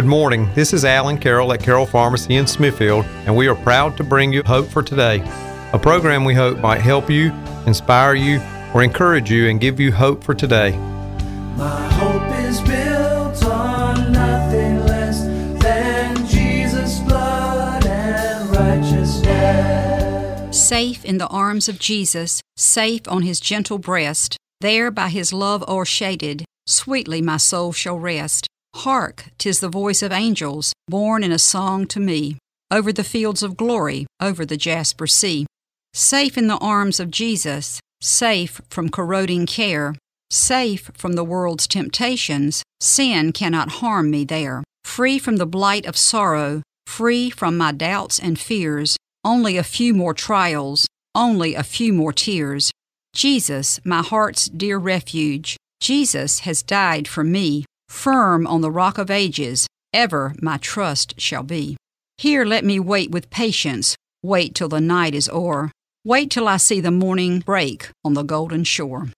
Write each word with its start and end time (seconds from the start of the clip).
Good 0.00 0.08
morning. 0.08 0.48
This 0.54 0.72
is 0.72 0.86
Alan 0.86 1.18
Carroll 1.18 1.52
at 1.52 1.62
Carroll 1.62 1.84
Pharmacy 1.84 2.36
in 2.36 2.46
Smithfield, 2.46 3.04
and 3.26 3.36
we 3.36 3.48
are 3.48 3.54
proud 3.54 3.98
to 3.98 4.02
bring 4.02 4.32
you 4.32 4.42
Hope 4.42 4.66
for 4.66 4.82
Today, 4.82 5.22
a 5.74 5.78
program 5.78 6.24
we 6.24 6.32
hope 6.32 6.58
might 6.60 6.80
help 6.80 7.10
you, 7.10 7.30
inspire 7.66 8.14
you, 8.14 8.40
or 8.72 8.82
encourage 8.82 9.30
you 9.30 9.50
and 9.50 9.60
give 9.60 9.78
you 9.78 9.92
hope 9.92 10.24
for 10.24 10.34
today. 10.34 10.70
My 11.58 11.92
hope 11.92 12.34
is 12.48 12.62
built 12.62 13.44
on 13.44 14.10
nothing 14.10 14.86
less 14.86 15.20
than 15.62 16.26
Jesus' 16.26 17.00
blood 17.00 17.84
and 17.84 18.56
righteousness. 18.56 20.58
Safe 20.58 21.04
in 21.04 21.18
the 21.18 21.28
arms 21.28 21.68
of 21.68 21.78
Jesus, 21.78 22.40
safe 22.56 23.02
on 23.06 23.20
his 23.20 23.38
gentle 23.38 23.76
breast, 23.76 24.38
there 24.62 24.90
by 24.90 25.10
his 25.10 25.34
love 25.34 25.62
o'ershaded, 25.68 26.46
sweetly 26.66 27.20
my 27.20 27.36
soul 27.36 27.74
shall 27.74 27.98
rest. 27.98 28.46
Hark, 28.74 29.30
'tis 29.38 29.60
the 29.60 29.68
voice 29.68 30.02
of 30.02 30.12
angels, 30.12 30.72
borne 30.88 31.22
in 31.22 31.32
a 31.32 31.38
song 31.38 31.86
to 31.88 32.00
me, 32.00 32.38
over 32.70 32.92
the 32.92 33.04
fields 33.04 33.42
of 33.42 33.56
glory, 33.56 34.06
over 34.20 34.46
the 34.46 34.56
jasper 34.56 35.06
sea. 35.06 35.46
Safe 35.92 36.38
in 36.38 36.46
the 36.46 36.58
arms 36.58 37.00
of 37.00 37.10
Jesus, 37.10 37.80
safe 38.00 38.60
from 38.70 38.88
corroding 38.88 39.44
care, 39.44 39.94
safe 40.30 40.90
from 40.94 41.14
the 41.14 41.24
world's 41.24 41.66
temptations, 41.66 42.62
sin 42.80 43.32
cannot 43.32 43.80
harm 43.82 44.10
me 44.10 44.24
there. 44.24 44.62
Free 44.84 45.18
from 45.18 45.36
the 45.36 45.46
blight 45.46 45.84
of 45.84 45.96
sorrow, 45.96 46.62
free 46.86 47.28
from 47.28 47.56
my 47.56 47.72
doubts 47.72 48.18
and 48.18 48.38
fears, 48.38 48.96
only 49.24 49.56
a 49.56 49.64
few 49.64 49.92
more 49.92 50.14
trials, 50.14 50.86
only 51.14 51.54
a 51.54 51.62
few 51.62 51.92
more 51.92 52.12
tears. 52.12 52.70
Jesus, 53.14 53.80
my 53.84 54.02
heart's 54.02 54.46
dear 54.46 54.78
refuge, 54.78 55.56
Jesus 55.80 56.40
has 56.40 56.62
died 56.62 57.08
for 57.08 57.24
me 57.24 57.64
firm 57.90 58.46
on 58.46 58.60
the 58.60 58.70
rock 58.70 58.96
of 58.96 59.10
ages, 59.10 59.66
ever 59.92 60.34
my 60.40 60.56
trust 60.56 61.20
shall 61.20 61.42
be. 61.42 61.76
Here 62.16 62.44
let 62.44 62.64
me 62.64 62.78
wait 62.78 63.10
with 63.10 63.30
patience, 63.30 63.96
wait 64.22 64.54
till 64.54 64.68
the 64.68 64.80
night 64.80 65.14
is 65.14 65.28
o'er, 65.28 65.70
wait 66.04 66.30
till 66.30 66.48
I 66.48 66.56
see 66.56 66.80
the 66.80 66.90
morning 66.90 67.40
break 67.40 67.90
on 68.04 68.14
the 68.14 68.22
golden 68.22 68.64
shore. 68.64 69.08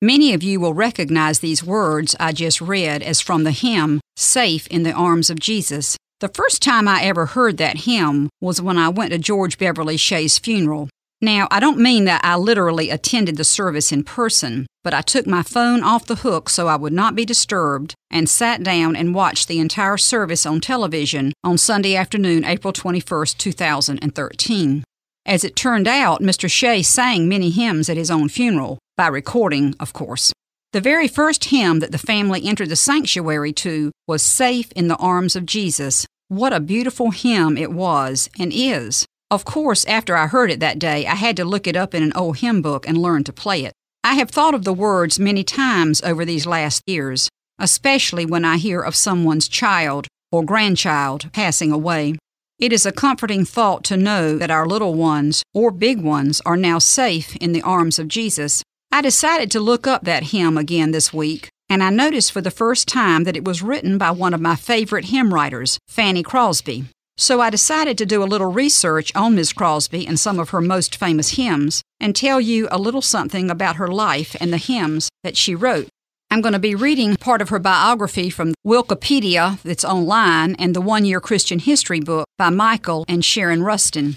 Many 0.00 0.32
of 0.32 0.42
you 0.42 0.60
will 0.60 0.74
recognize 0.74 1.40
these 1.40 1.64
words 1.64 2.16
I 2.18 2.32
just 2.32 2.60
read 2.60 3.02
as 3.02 3.20
from 3.20 3.44
the 3.44 3.50
hymn, 3.50 4.00
Safe 4.16 4.66
in 4.68 4.82
the 4.82 4.92
Arms 4.92 5.28
of 5.28 5.38
Jesus. 5.38 5.96
The 6.20 6.28
first 6.28 6.62
time 6.62 6.88
I 6.88 7.02
ever 7.02 7.26
heard 7.26 7.56
that 7.58 7.78
hymn 7.78 8.30
was 8.40 8.62
when 8.62 8.78
I 8.78 8.88
went 8.88 9.10
to 9.10 9.18
George 9.18 9.58
Beverly 9.58 9.96
Shea's 9.96 10.38
funeral. 10.38 10.88
Now, 11.24 11.46
I 11.52 11.60
don't 11.60 11.78
mean 11.78 12.04
that 12.06 12.20
I 12.24 12.34
literally 12.34 12.90
attended 12.90 13.36
the 13.36 13.44
service 13.44 13.92
in 13.92 14.02
person, 14.02 14.66
but 14.82 14.92
I 14.92 15.02
took 15.02 15.24
my 15.24 15.44
phone 15.44 15.84
off 15.84 16.04
the 16.04 16.16
hook 16.16 16.48
so 16.48 16.66
I 16.66 16.74
would 16.74 16.92
not 16.92 17.14
be 17.14 17.24
disturbed 17.24 17.94
and 18.10 18.28
sat 18.28 18.64
down 18.64 18.96
and 18.96 19.14
watched 19.14 19.46
the 19.46 19.60
entire 19.60 19.96
service 19.96 20.44
on 20.44 20.60
television 20.60 21.32
on 21.44 21.58
Sunday 21.58 21.94
afternoon, 21.94 22.44
April 22.44 22.72
21, 22.72 23.26
2013. 23.38 24.82
As 25.24 25.44
it 25.44 25.54
turned 25.54 25.86
out, 25.86 26.20
Mr. 26.20 26.50
Shea 26.50 26.82
sang 26.82 27.28
many 27.28 27.50
hymns 27.50 27.88
at 27.88 27.96
his 27.96 28.10
own 28.10 28.28
funeral, 28.28 28.80
by 28.96 29.06
recording, 29.06 29.76
of 29.78 29.92
course. 29.92 30.32
The 30.72 30.80
very 30.80 31.06
first 31.06 31.44
hymn 31.44 31.78
that 31.78 31.92
the 31.92 31.98
family 31.98 32.44
entered 32.44 32.70
the 32.70 32.76
sanctuary 32.76 33.52
to 33.52 33.92
was 34.08 34.24
Safe 34.24 34.72
in 34.72 34.88
the 34.88 34.96
Arms 34.96 35.36
of 35.36 35.46
Jesus. 35.46 36.04
What 36.26 36.52
a 36.52 36.58
beautiful 36.58 37.12
hymn 37.12 37.56
it 37.56 37.70
was 37.70 38.28
and 38.40 38.52
is. 38.52 39.06
Of 39.32 39.46
course, 39.46 39.86
after 39.86 40.14
I 40.14 40.26
heard 40.26 40.50
it 40.50 40.60
that 40.60 40.78
day, 40.78 41.06
I 41.06 41.14
had 41.14 41.38
to 41.38 41.46
look 41.46 41.66
it 41.66 41.74
up 41.74 41.94
in 41.94 42.02
an 42.02 42.12
old 42.14 42.36
hymn 42.36 42.60
book 42.60 42.86
and 42.86 42.98
learn 42.98 43.24
to 43.24 43.32
play 43.32 43.64
it. 43.64 43.72
I 44.04 44.16
have 44.16 44.30
thought 44.30 44.54
of 44.54 44.64
the 44.64 44.74
words 44.74 45.18
many 45.18 45.42
times 45.42 46.02
over 46.02 46.26
these 46.26 46.44
last 46.44 46.82
years, 46.86 47.30
especially 47.58 48.26
when 48.26 48.44
I 48.44 48.58
hear 48.58 48.82
of 48.82 48.94
someone's 48.94 49.48
child 49.48 50.06
or 50.30 50.44
grandchild 50.44 51.32
passing 51.32 51.72
away. 51.72 52.16
It 52.58 52.74
is 52.74 52.84
a 52.84 52.92
comforting 52.92 53.46
thought 53.46 53.84
to 53.84 53.96
know 53.96 54.36
that 54.36 54.50
our 54.50 54.66
little 54.66 54.92
ones 54.92 55.42
or 55.54 55.70
big 55.70 56.02
ones 56.02 56.42
are 56.44 56.58
now 56.58 56.78
safe 56.78 57.34
in 57.36 57.52
the 57.52 57.62
arms 57.62 57.98
of 57.98 58.08
Jesus. 58.08 58.62
I 58.92 59.00
decided 59.00 59.50
to 59.52 59.60
look 59.60 59.86
up 59.86 60.04
that 60.04 60.24
hymn 60.24 60.58
again 60.58 60.90
this 60.90 61.10
week, 61.10 61.48
and 61.70 61.82
I 61.82 61.88
noticed 61.88 62.32
for 62.32 62.42
the 62.42 62.50
first 62.50 62.86
time 62.86 63.24
that 63.24 63.38
it 63.38 63.46
was 63.46 63.62
written 63.62 63.96
by 63.96 64.10
one 64.10 64.34
of 64.34 64.42
my 64.42 64.56
favorite 64.56 65.06
hymn 65.06 65.32
writers, 65.32 65.78
Fanny 65.88 66.22
Crosby. 66.22 66.84
So 67.16 67.40
I 67.40 67.50
decided 67.50 67.98
to 67.98 68.06
do 68.06 68.22
a 68.22 68.24
little 68.24 68.50
research 68.50 69.12
on 69.14 69.34
Miss 69.34 69.52
Crosby 69.52 70.06
and 70.06 70.18
some 70.18 70.38
of 70.38 70.50
her 70.50 70.60
most 70.60 70.96
famous 70.96 71.30
hymns 71.30 71.82
and 72.00 72.16
tell 72.16 72.40
you 72.40 72.68
a 72.70 72.78
little 72.78 73.02
something 73.02 73.50
about 73.50 73.76
her 73.76 73.88
life 73.88 74.34
and 74.40 74.52
the 74.52 74.58
hymns 74.58 75.08
that 75.22 75.36
she 75.36 75.54
wrote. 75.54 75.88
I'm 76.30 76.40
going 76.40 76.54
to 76.54 76.58
be 76.58 76.74
reading 76.74 77.16
part 77.16 77.42
of 77.42 77.50
her 77.50 77.58
biography 77.58 78.30
from 78.30 78.54
Wikipedia 78.66 79.60
that's 79.62 79.84
online 79.84 80.54
and 80.54 80.74
the 80.74 80.80
one 80.80 81.04
year 81.04 81.20
Christian 81.20 81.58
history 81.58 82.00
book 82.00 82.26
by 82.38 82.48
Michael 82.48 83.04
and 83.06 83.22
Sharon 83.22 83.60
Rusten. 83.60 84.14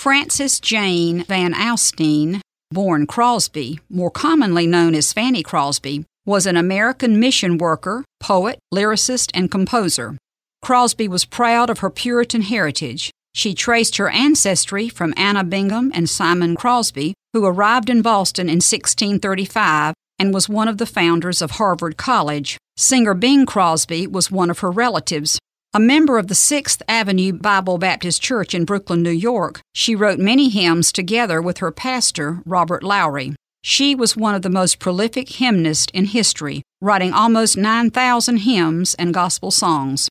Frances 0.00 0.58
Jane 0.58 1.22
Van 1.22 1.54
Alstyne, 1.54 2.40
born 2.72 3.06
Crosby, 3.06 3.78
more 3.88 4.10
commonly 4.10 4.66
known 4.66 4.96
as 4.96 5.12
Fanny 5.12 5.44
Crosby, 5.44 6.04
was 6.26 6.44
an 6.44 6.56
American 6.56 7.20
mission 7.20 7.56
worker, 7.56 8.04
poet, 8.18 8.58
lyricist, 8.74 9.30
and 9.32 9.50
composer. 9.50 10.16
Crosby 10.64 11.08
was 11.08 11.26
proud 11.26 11.68
of 11.68 11.80
her 11.80 11.90
Puritan 11.90 12.40
heritage. 12.40 13.10
She 13.34 13.52
traced 13.52 13.98
her 13.98 14.08
ancestry 14.08 14.88
from 14.88 15.12
Anna 15.14 15.44
Brigham 15.44 15.92
and 15.94 16.08
Simon 16.08 16.56
Crosby, 16.56 17.12
who 17.34 17.44
arrived 17.44 17.90
in 17.90 18.00
Boston 18.00 18.48
in 18.48 18.62
1635 18.62 19.92
and 20.18 20.32
was 20.32 20.48
one 20.48 20.66
of 20.66 20.78
the 20.78 20.86
founders 20.86 21.42
of 21.42 21.50
Harvard 21.50 21.98
College. 21.98 22.56
Singer 22.78 23.12
Bing 23.12 23.44
Crosby 23.44 24.06
was 24.06 24.30
one 24.30 24.48
of 24.48 24.60
her 24.60 24.70
relatives. 24.70 25.38
A 25.74 25.78
member 25.80 26.16
of 26.16 26.28
the 26.28 26.34
Sixth 26.34 26.80
Avenue 26.88 27.34
Bible 27.34 27.76
Baptist 27.76 28.22
Church 28.22 28.54
in 28.54 28.64
Brooklyn, 28.64 29.02
New 29.02 29.10
York, 29.10 29.60
she 29.74 29.94
wrote 29.94 30.18
many 30.18 30.48
hymns 30.48 30.92
together 30.92 31.42
with 31.42 31.58
her 31.58 31.72
pastor, 31.72 32.40
Robert 32.46 32.82
Lowry. 32.82 33.34
She 33.62 33.94
was 33.94 34.16
one 34.16 34.34
of 34.34 34.40
the 34.40 34.48
most 34.48 34.78
prolific 34.78 35.28
hymnists 35.28 35.92
in 35.92 36.06
history, 36.06 36.62
writing 36.80 37.12
almost 37.12 37.58
9,000 37.58 38.38
hymns 38.38 38.94
and 38.94 39.12
gospel 39.12 39.50
songs 39.50 40.08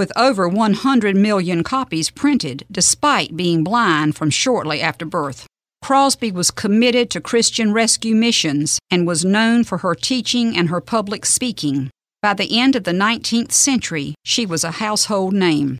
with 0.00 0.16
over 0.16 0.48
100 0.48 1.14
million 1.14 1.62
copies 1.62 2.08
printed 2.08 2.64
despite 2.72 3.36
being 3.36 3.62
blind 3.62 4.16
from 4.16 4.30
shortly 4.30 4.80
after 4.80 5.04
birth. 5.04 5.46
Crosby 5.82 6.32
was 6.32 6.50
committed 6.50 7.10
to 7.10 7.20
Christian 7.20 7.74
rescue 7.74 8.14
missions 8.14 8.78
and 8.90 9.06
was 9.06 9.26
known 9.26 9.62
for 9.62 9.76
her 9.84 9.94
teaching 9.94 10.56
and 10.56 10.70
her 10.70 10.80
public 10.80 11.26
speaking. 11.26 11.90
By 12.22 12.32
the 12.32 12.58
end 12.58 12.76
of 12.76 12.84
the 12.84 12.92
19th 12.92 13.52
century, 13.52 14.14
she 14.24 14.46
was 14.46 14.64
a 14.64 14.80
household 14.86 15.34
name. 15.34 15.76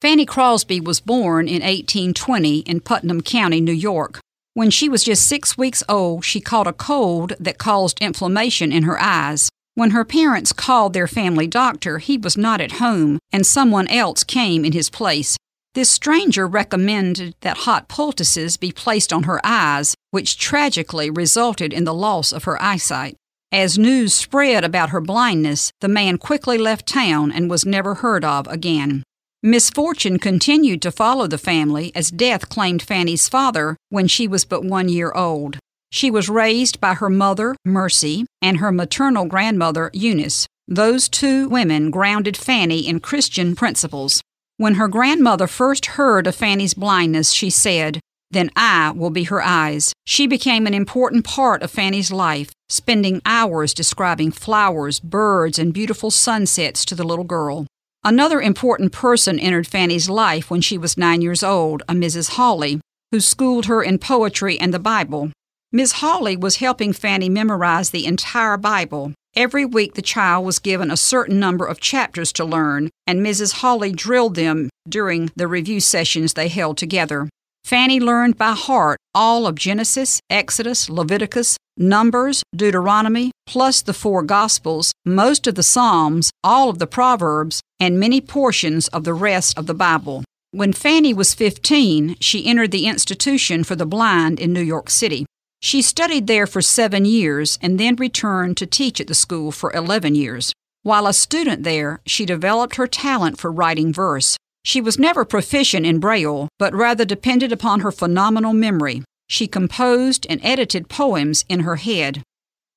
Fanny 0.00 0.24
Crosby 0.24 0.80
was 0.80 1.00
born 1.00 1.46
in 1.46 1.60
1820 1.60 2.60
in 2.60 2.80
Putnam 2.80 3.20
County, 3.20 3.60
New 3.60 3.72
York. 3.72 4.20
When 4.54 4.70
she 4.70 4.88
was 4.88 5.04
just 5.04 5.28
six 5.28 5.58
weeks 5.58 5.82
old, 5.86 6.24
she 6.24 6.40
caught 6.40 6.66
a 6.66 6.72
cold 6.72 7.34
that 7.38 7.58
caused 7.58 8.00
inflammation 8.00 8.72
in 8.72 8.84
her 8.84 8.98
eyes. 8.98 9.50
When 9.80 9.92
her 9.92 10.04
parents 10.04 10.52
called 10.52 10.92
their 10.92 11.06
family 11.06 11.46
doctor, 11.46 12.00
he 12.00 12.18
was 12.18 12.36
not 12.36 12.60
at 12.60 12.72
home, 12.72 13.18
and 13.32 13.46
someone 13.46 13.88
else 13.88 14.24
came 14.24 14.62
in 14.66 14.72
his 14.72 14.90
place. 14.90 15.38
This 15.72 15.88
stranger 15.88 16.46
recommended 16.46 17.34
that 17.40 17.64
hot 17.64 17.88
poultices 17.88 18.58
be 18.58 18.72
placed 18.72 19.10
on 19.10 19.22
her 19.22 19.40
eyes, 19.42 19.94
which 20.10 20.36
tragically 20.36 21.08
resulted 21.08 21.72
in 21.72 21.84
the 21.84 21.94
loss 21.94 22.30
of 22.30 22.44
her 22.44 22.62
eyesight. 22.62 23.16
As 23.50 23.78
news 23.78 24.12
spread 24.12 24.64
about 24.64 24.90
her 24.90 25.00
blindness, 25.00 25.72
the 25.80 25.88
man 25.88 26.18
quickly 26.18 26.58
left 26.58 26.84
town 26.84 27.32
and 27.32 27.48
was 27.48 27.64
never 27.64 27.94
heard 27.94 28.22
of 28.22 28.46
again. 28.48 29.02
Misfortune 29.42 30.18
continued 30.18 30.82
to 30.82 30.92
follow 30.92 31.26
the 31.26 31.38
family 31.38 31.90
as 31.94 32.10
death 32.10 32.50
claimed 32.50 32.82
Fanny's 32.82 33.30
father 33.30 33.78
when 33.88 34.06
she 34.06 34.28
was 34.28 34.44
but 34.44 34.62
one 34.62 34.90
year 34.90 35.10
old. 35.12 35.56
She 35.92 36.10
was 36.10 36.28
raised 36.28 36.80
by 36.80 36.94
her 36.94 37.10
mother, 37.10 37.56
Mercy, 37.64 38.24
and 38.40 38.58
her 38.58 38.70
maternal 38.70 39.24
grandmother, 39.24 39.90
Eunice. 39.92 40.46
Those 40.68 41.08
two 41.08 41.48
women 41.48 41.90
grounded 41.90 42.36
Fanny 42.36 42.86
in 42.86 43.00
Christian 43.00 43.56
principles. 43.56 44.22
When 44.56 44.76
her 44.76 44.86
grandmother 44.86 45.48
first 45.48 45.86
heard 45.86 46.28
of 46.28 46.36
Fanny's 46.36 46.74
blindness, 46.74 47.32
she 47.32 47.50
said, 47.50 47.98
Then 48.30 48.50
I 48.54 48.92
will 48.92 49.10
be 49.10 49.24
her 49.24 49.42
eyes. 49.42 49.92
She 50.06 50.28
became 50.28 50.68
an 50.68 50.74
important 50.74 51.24
part 51.24 51.62
of 51.62 51.72
Fanny's 51.72 52.12
life, 52.12 52.52
spending 52.68 53.20
hours 53.26 53.74
describing 53.74 54.30
flowers, 54.30 55.00
birds, 55.00 55.58
and 55.58 55.74
beautiful 55.74 56.12
sunsets 56.12 56.84
to 56.84 56.94
the 56.94 57.04
little 57.04 57.24
girl. 57.24 57.66
Another 58.04 58.40
important 58.40 58.92
person 58.92 59.40
entered 59.40 59.66
Fanny's 59.66 60.08
life 60.08 60.50
when 60.50 60.60
she 60.60 60.78
was 60.78 60.96
nine 60.96 61.20
years 61.20 61.42
old, 61.42 61.82
a 61.88 61.94
Mrs. 61.94 62.30
Hawley, 62.30 62.80
who 63.10 63.18
schooled 63.18 63.66
her 63.66 63.82
in 63.82 63.98
poetry 63.98 64.58
and 64.60 64.72
the 64.72 64.78
Bible. 64.78 65.32
Ms. 65.72 65.92
Hawley 65.92 66.36
was 66.36 66.56
helping 66.56 66.92
Fanny 66.92 67.28
memorize 67.28 67.90
the 67.90 68.04
entire 68.04 68.56
Bible. 68.56 69.12
Every 69.36 69.64
week, 69.64 69.94
the 69.94 70.02
child 70.02 70.44
was 70.44 70.58
given 70.58 70.90
a 70.90 70.96
certain 70.96 71.38
number 71.38 71.64
of 71.64 71.78
chapters 71.78 72.32
to 72.32 72.44
learn, 72.44 72.90
and 73.06 73.24
Mrs. 73.24 73.60
Hawley 73.60 73.92
drilled 73.92 74.34
them 74.34 74.68
during 74.88 75.30
the 75.36 75.46
review 75.46 75.78
sessions 75.78 76.34
they 76.34 76.48
held 76.48 76.76
together. 76.76 77.28
Fanny 77.64 78.00
learned 78.00 78.36
by 78.36 78.50
heart 78.50 78.98
all 79.14 79.46
of 79.46 79.54
Genesis, 79.54 80.18
Exodus, 80.28 80.90
Leviticus, 80.90 81.56
Numbers, 81.76 82.42
Deuteronomy, 82.52 83.30
plus 83.46 83.80
the 83.80 83.94
four 83.94 84.24
Gospels, 84.24 84.90
most 85.04 85.46
of 85.46 85.54
the 85.54 85.62
Psalms, 85.62 86.32
all 86.42 86.68
of 86.68 86.80
the 86.80 86.88
Proverbs, 86.88 87.60
and 87.78 88.00
many 88.00 88.20
portions 88.20 88.88
of 88.88 89.04
the 89.04 89.14
rest 89.14 89.56
of 89.56 89.68
the 89.68 89.74
Bible. 89.74 90.24
When 90.50 90.72
Fanny 90.72 91.14
was 91.14 91.32
15, 91.32 92.16
she 92.18 92.44
entered 92.44 92.72
the 92.72 92.88
Institution 92.88 93.62
for 93.62 93.76
the 93.76 93.86
Blind 93.86 94.40
in 94.40 94.52
New 94.52 94.62
York 94.62 94.90
City. 94.90 95.26
She 95.62 95.82
studied 95.82 96.26
there 96.26 96.46
for 96.46 96.62
seven 96.62 97.04
years 97.04 97.58
and 97.60 97.78
then 97.78 97.96
returned 97.96 98.56
to 98.56 98.66
teach 98.66 99.00
at 99.00 99.06
the 99.06 99.14
school 99.14 99.52
for 99.52 99.72
11 99.72 100.14
years. 100.14 100.52
While 100.82 101.06
a 101.06 101.12
student 101.12 101.62
there, 101.64 102.00
she 102.06 102.24
developed 102.24 102.76
her 102.76 102.86
talent 102.86 103.38
for 103.38 103.52
writing 103.52 103.92
verse. 103.92 104.38
She 104.64 104.80
was 104.80 104.98
never 104.98 105.24
proficient 105.26 105.84
in 105.84 106.00
Braille, 106.00 106.48
but 106.58 106.74
rather 106.74 107.04
depended 107.04 107.52
upon 107.52 107.80
her 107.80 107.92
phenomenal 107.92 108.54
memory. 108.54 109.02
She 109.28 109.46
composed 109.46 110.26
and 110.30 110.40
edited 110.42 110.88
poems 110.88 111.44
in 111.48 111.60
her 111.60 111.76
head. 111.76 112.22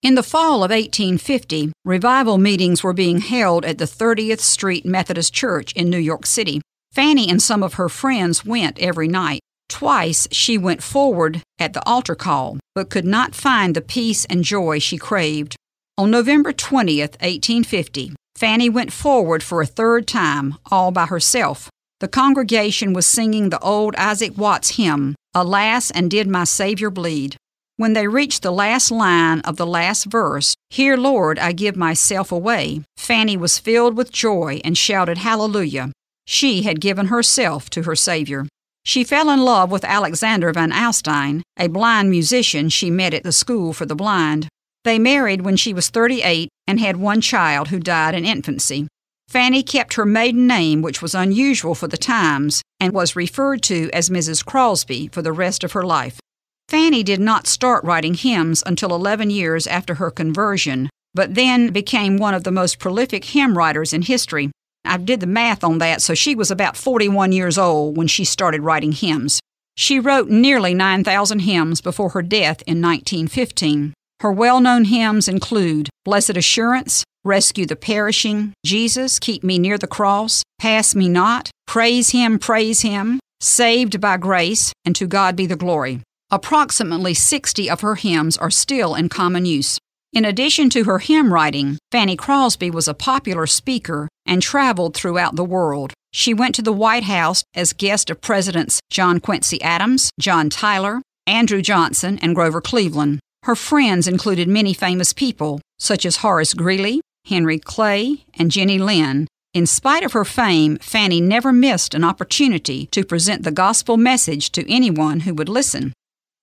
In 0.02 0.16
the 0.16 0.24
fall 0.24 0.66
of 0.66 0.72
1850, 0.72 1.72
revival 1.86 2.38
meetings 2.38 2.84
were 2.84 2.94
being 2.94 3.22
held 3.22 3.64
at 3.64 3.78
the 3.78 3.86
30th 3.86 4.42
Street 4.42 4.86
Methodist 4.86 5.34
Church 5.34 5.72
in 5.74 5.90
New 5.90 5.98
York 5.98 6.26
City. 6.26 6.62
Fanny 6.92 7.30
and 7.30 7.42
some 7.42 7.64
of 7.64 7.76
her 7.76 7.88
friends 7.88 8.46
went 8.46 8.78
every 8.80 9.08
night. 9.08 9.40
Twice 9.74 10.28
she 10.31 10.56
went 10.56 10.84
forward 10.84 11.42
at 11.58 11.74
the 11.74 11.84
altar 11.84 12.14
call, 12.14 12.60
but 12.75 12.92
could 12.92 13.06
not 13.06 13.34
find 13.34 13.75
the 13.75 13.81
peace 13.81 14.24
and 14.25 14.44
joy 14.44 14.78
she 14.78 15.00
craved. 15.00 15.56
On 15.98 16.12
November 16.12 16.54
20th, 16.54 17.18
1850, 17.24 18.14
Fanny 18.36 18.70
went 18.70 18.94
forward 18.94 19.42
for 19.42 19.64
a 19.64 19.66
third 19.66 20.06
time, 20.08 20.60
all 20.70 20.92
by 20.92 21.08
herself. 21.08 21.72
The 22.02 22.08
congregation 22.08 22.94
was 22.94 23.08
singing 23.08 23.50
the 23.50 23.58
old 23.62 23.96
Isaac 23.96 24.38
Watts 24.38 24.78
hymn, 24.78 25.16
Alas, 25.34 25.90
and 25.90 26.12
did 26.12 26.28
my 26.28 26.44
Savior 26.44 26.92
bleed? 26.92 27.36
When 27.75 27.94
they 27.94 28.08
reached 28.08 28.44
the 28.44 28.52
last 28.52 28.92
line 28.92 29.40
of 29.40 29.58
the 29.58 29.66
last 29.66 30.06
verse, 30.06 30.54
Here, 30.70 30.98
Lord, 30.98 31.40
I 31.40 31.52
give 31.52 31.75
myself 31.75 32.31
away, 32.31 32.84
Fanny 32.96 33.38
was 33.38 33.58
filled 33.58 33.98
with 33.98 34.12
joy 34.12 34.62
and 34.64 34.78
shouted 34.78 35.18
Hallelujah. 35.18 35.92
She 36.28 36.62
had 36.62 36.80
given 36.80 37.08
herself 37.08 37.72
to 37.72 37.81
her 37.81 37.96
Savior. 37.96 38.46
She 38.86 39.06
fell 39.06 39.30
in 39.30 39.40
love 39.40 39.72
with 39.72 39.86
Alexander 39.86 40.52
Van 40.52 40.72
Alstyne, 40.72 41.42
a 41.58 41.68
blind 41.68 42.10
musician 42.10 42.68
she 42.68 42.92
met 42.92 43.14
at 43.14 43.24
the 43.24 43.32
School 43.32 43.72
for 43.72 43.86
the 43.86 43.96
Blind. 43.96 44.50
They 44.84 45.00
married 45.00 45.42
when 45.44 45.56
she 45.56 45.74
was 45.74 45.90
38 45.90 46.50
and 46.68 46.80
had 46.82 46.98
one 46.98 47.22
child 47.22 47.70
who 47.70 47.80
died 47.80 48.14
in 48.14 48.26
infancy. 48.26 48.88
Fanny 49.30 49.64
kept 49.64 49.94
her 49.94 50.06
maiden 50.06 50.48
name, 50.48 50.82
which 50.82 51.02
was 51.02 51.16
unusual 51.16 51.76
for 51.76 51.88
the 51.88 51.98
times, 51.98 52.62
and 52.80 52.92
was 52.94 53.16
referred 53.16 53.64
to 53.64 53.90
as 53.94 54.10
Mrs. 54.10 54.46
Crosby 54.46 55.08
for 55.08 55.22
the 55.22 55.32
rest 55.32 55.64
of 55.64 55.72
her 55.72 55.84
life. 55.84 56.20
Fanny 56.68 57.04
did 57.04 57.22
not 57.22 57.48
start 57.48 57.86
writing 57.86 58.16
hymns 58.16 58.62
until 58.66 58.94
11 58.94 59.30
years 59.30 59.66
after 59.66 59.96
her 59.96 60.12
conversion, 60.12 60.90
but 61.14 61.36
then 61.36 61.72
became 61.72 62.18
one 62.18 62.34
of 62.34 62.44
the 62.44 62.52
most 62.52 62.80
prolific 62.80 63.26
hymn 63.26 63.58
writers 63.58 63.94
in 63.94 64.02
history. 64.02 64.52
I 64.86 64.98
did 64.98 65.20
the 65.20 65.28
math 65.28 65.64
on 65.64 65.78
that, 65.80 66.02
so 66.02 66.14
she 66.14 66.36
was 66.36 66.52
about 66.52 66.78
41 66.78 67.32
years 67.32 67.58
old 67.58 67.98
when 67.98 68.08
she 68.08 68.26
started 68.26 68.62
writing 68.62 68.92
hymns. 68.92 69.40
She 69.76 70.00
wrote 70.00 70.30
nearly 70.30 70.74
9,000 70.74 71.40
hymns 71.40 71.82
before 71.82 72.10
her 72.10 72.22
death 72.22 72.62
in 72.68 72.82
1915. 72.82 73.94
Her 74.20 74.32
well 74.32 74.62
known 74.62 74.86
hymns 74.86 75.28
include 75.28 75.90
Blessed 76.06 76.38
Assurance, 76.38 77.04
Rescue 77.26 77.66
the 77.66 77.76
Perishing, 77.76 78.54
Jesus, 78.66 79.20
Keep 79.20 79.44
Me 79.44 79.58
Near 79.58 79.78
the 79.78 79.88
Cross, 79.88 80.44
Pass 80.60 80.94
Me 80.94 81.10
Not, 81.10 81.50
Praise 81.68 82.12
Him, 82.12 82.38
Praise 82.38 82.82
Him, 82.82 83.20
Saved 83.42 84.00
by 84.00 84.18
Grace, 84.18 84.72
and 84.86 84.96
To 84.96 85.08
God 85.08 85.36
Be 85.36 85.46
the 85.46 85.56
Glory. 85.56 86.02
Approximately 86.30 87.14
60 87.14 87.70
of 87.70 87.82
her 87.82 87.96
hymns 87.96 88.38
are 88.38 88.52
still 88.52 88.96
in 88.96 89.10
common 89.10 89.46
use. 89.46 89.78
In 90.13 90.25
addition 90.25 90.69
to 90.69 90.83
her 90.83 91.00
hymn 91.00 91.33
writing, 91.33 91.80
Fanny 91.92 92.15
Crosby 92.15 92.69
was 92.69 92.88
a 92.88 92.94
popular 92.94 93.48
speaker 93.48 94.07
and 94.27 94.44
traveled 94.44 94.94
throughout 94.94 95.36
the 95.36 95.44
world. 95.44 95.92
She 96.12 96.36
went 96.36 96.54
to 96.54 96.62
the 96.62 96.71
White 96.71 97.06
House 97.06 97.44
as 97.56 97.74
guest 97.74 98.12
of 98.12 98.21
Presidents 98.21 98.80
John 98.92 99.19
Quincy 99.19 99.60
Adams, 99.63 100.12
John 100.19 100.51
Tyler, 100.51 101.01
Andrew 101.25 101.63
Johnson, 101.63 102.19
and 102.21 102.36
Grover 102.36 102.62
Cleveland. 102.62 103.19
Her 103.42 103.56
friends 103.56 104.07
included 104.07 104.48
many 104.48 104.75
famous 104.75 105.13
people, 105.13 105.62
such 105.80 106.06
as 106.06 106.18
Horace 106.18 106.54
Greeley, 106.54 107.01
Henry 107.25 107.57
Clay, 107.57 108.24
and 108.36 108.51
Jenny 108.51 108.77
Lind. 108.77 109.27
In 109.56 109.65
spite 109.65 110.04
of 110.04 110.13
her 110.13 110.25
fame, 110.25 110.77
Fanny 110.77 111.21
never 111.21 111.51
missed 111.51 111.95
an 111.95 112.04
opportunity 112.04 112.86
to 112.88 113.04
present 113.04 113.42
the 113.42 113.51
gospel 113.51 113.98
message 113.98 114.51
to 114.51 114.71
anyone 114.71 115.21
who 115.21 115.33
would 115.33 115.50
listen. 115.50 115.92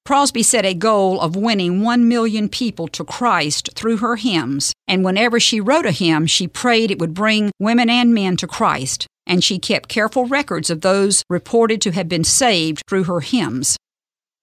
Crosby 0.05 0.43
set 0.43 0.65
a 0.65 0.75
goal 0.75 1.21
of 1.21 1.37
winning 1.37 1.83
one 1.83 2.09
million 2.09 2.49
people 2.49 2.89
to 2.89 3.05
Christ 3.05 3.71
through 3.75 3.99
her 3.99 4.17
hymns, 4.17 4.73
and 4.89 5.05
whenever 5.05 5.39
she 5.39 5.61
wrote 5.61 5.87
a 5.87 5.93
hymn, 5.93 6.27
she 6.27 6.49
prayed 6.49 6.91
it 6.91 6.99
would 6.99 7.15
bring 7.15 7.53
women 7.61 7.89
and 7.89 8.13
men 8.13 8.37
to 8.39 8.47
Christ, 8.47 9.07
and 9.27 9.45
she 9.45 9.59
kept 9.59 9.89
careful 9.89 10.27
records 10.27 10.71
of 10.71 10.81
those 10.81 11.23
reported 11.31 11.81
to 11.83 11.93
have 11.93 12.09
been 12.09 12.25
saved 12.25 12.83
through 12.89 13.05
her 13.05 13.21
hymns. 13.21 13.77